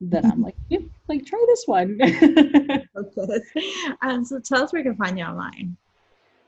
that 0.00 0.24
I'm 0.24 0.42
like, 0.42 0.56
yeah, 0.68 0.80
like 1.06 1.24
try 1.24 1.44
this 1.46 1.62
one. 1.66 1.98
okay. 2.96 3.40
Um, 4.02 4.24
so 4.24 4.40
tell 4.40 4.64
us 4.64 4.72
where 4.72 4.82
you 4.82 4.90
can 4.90 4.96
find 4.96 5.18
you 5.18 5.24
online. 5.24 5.76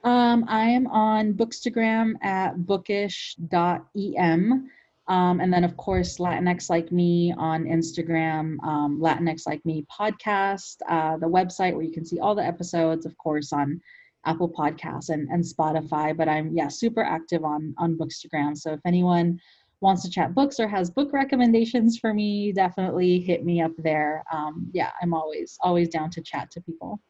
Um, 0.04 0.44
I 0.48 0.64
am 0.64 0.86
on 0.86 1.34
Bookstagram 1.34 2.14
at 2.22 2.66
bookish.em. 2.66 4.70
Um, 5.08 5.40
and 5.40 5.52
then, 5.52 5.64
of 5.64 5.76
course, 5.78 6.18
Latinx 6.18 6.68
Like 6.68 6.92
Me 6.92 7.32
on 7.36 7.64
Instagram, 7.64 8.62
um, 8.62 9.00
Latinx 9.00 9.46
Like 9.46 9.64
Me 9.64 9.86
podcast, 9.90 10.76
uh, 10.88 11.16
the 11.16 11.26
website 11.26 11.72
where 11.72 11.82
you 11.82 11.92
can 11.92 12.04
see 12.04 12.20
all 12.20 12.34
the 12.34 12.44
episodes, 12.44 13.06
of 13.06 13.16
course, 13.16 13.52
on 13.52 13.80
Apple 14.24 14.48
Podcasts 14.48 15.10
and, 15.10 15.28
and 15.28 15.42
Spotify. 15.42 16.16
But 16.16 16.28
I'm, 16.28 16.56
yeah, 16.56 16.68
super 16.68 17.02
active 17.02 17.44
on, 17.44 17.74
on 17.78 17.96
Bookstagram. 17.96 18.56
So 18.56 18.72
if 18.72 18.80
anyone 18.84 19.40
wants 19.80 20.02
to 20.02 20.10
chat 20.10 20.34
books 20.34 20.58
or 20.58 20.66
has 20.66 20.90
book 20.90 21.12
recommendations 21.12 21.98
for 21.98 22.12
me, 22.12 22.52
definitely 22.52 23.20
hit 23.20 23.44
me 23.44 23.60
up 23.60 23.72
there. 23.78 24.24
Um, 24.32 24.70
yeah, 24.72 24.90
I'm 25.00 25.14
always, 25.14 25.56
always 25.60 25.88
down 25.88 26.10
to 26.10 26.20
chat 26.20 26.50
to 26.52 26.60
people. 26.60 27.00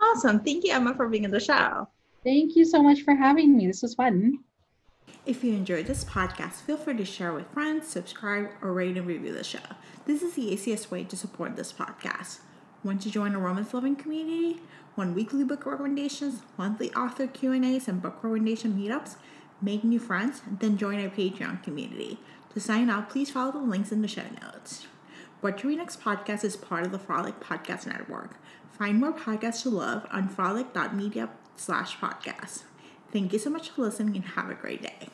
Awesome. 0.00 0.40
Thank 0.40 0.64
you, 0.64 0.72
Emma, 0.72 0.94
for 0.94 1.08
being 1.08 1.24
in 1.24 1.30
the 1.30 1.40
show. 1.40 1.88
Thank 2.22 2.56
you 2.56 2.64
so 2.64 2.82
much 2.82 3.02
for 3.02 3.14
having 3.14 3.56
me. 3.56 3.66
This 3.66 3.82
was 3.82 3.94
fun. 3.94 4.38
If 5.26 5.42
you 5.42 5.54
enjoyed 5.54 5.86
this 5.86 6.04
podcast, 6.04 6.62
feel 6.62 6.76
free 6.76 6.96
to 6.96 7.04
share 7.04 7.32
with 7.32 7.46
friends, 7.48 7.88
subscribe, 7.88 8.50
or 8.60 8.72
rate 8.72 8.96
and 8.96 9.06
review 9.06 9.32
the 9.32 9.44
show. 9.44 9.58
This 10.06 10.22
is 10.22 10.34
the 10.34 10.42
easiest 10.42 10.90
way 10.90 11.04
to 11.04 11.16
support 11.16 11.56
this 11.56 11.72
podcast. 11.72 12.40
Want 12.82 13.00
to 13.02 13.10
join 13.10 13.34
a 13.34 13.38
romance 13.38 13.72
loving 13.72 13.96
community? 13.96 14.60
Want 14.96 15.16
weekly 15.16 15.42
book 15.42 15.66
recommendations, 15.66 16.42
monthly 16.56 16.92
author 16.94 17.26
Q&As, 17.26 17.88
and 17.88 18.00
book 18.00 18.22
recommendation 18.22 18.74
meetups? 18.74 19.16
Make 19.60 19.82
new 19.82 19.98
friends? 19.98 20.42
Then 20.60 20.78
join 20.78 21.02
our 21.02 21.10
Patreon 21.10 21.64
community. 21.64 22.18
To 22.52 22.60
sign 22.60 22.88
up, 22.88 23.10
please 23.10 23.30
follow 23.30 23.50
the 23.50 23.58
links 23.58 23.90
in 23.90 24.02
the 24.02 24.08
show 24.08 24.22
notes. 24.40 24.86
What 25.40 25.58
to 25.58 25.68
Read 25.68 25.78
Next 25.78 26.00
podcast 26.00 26.44
is 26.44 26.56
part 26.56 26.86
of 26.86 26.92
the 26.92 27.00
Frolic 27.00 27.40
Podcast 27.40 27.86
Network. 27.88 28.36
Find 28.78 29.00
more 29.00 29.12
podcasts 29.12 29.62
to 29.62 29.70
love 29.70 30.06
on 30.12 30.28
frolic.media 30.28 31.28
slash 31.56 31.98
podcast. 31.98 32.62
Thank 33.12 33.32
you 33.32 33.38
so 33.40 33.50
much 33.50 33.70
for 33.70 33.82
listening 33.82 34.14
and 34.14 34.24
have 34.24 34.48
a 34.48 34.54
great 34.54 34.82
day. 34.82 35.08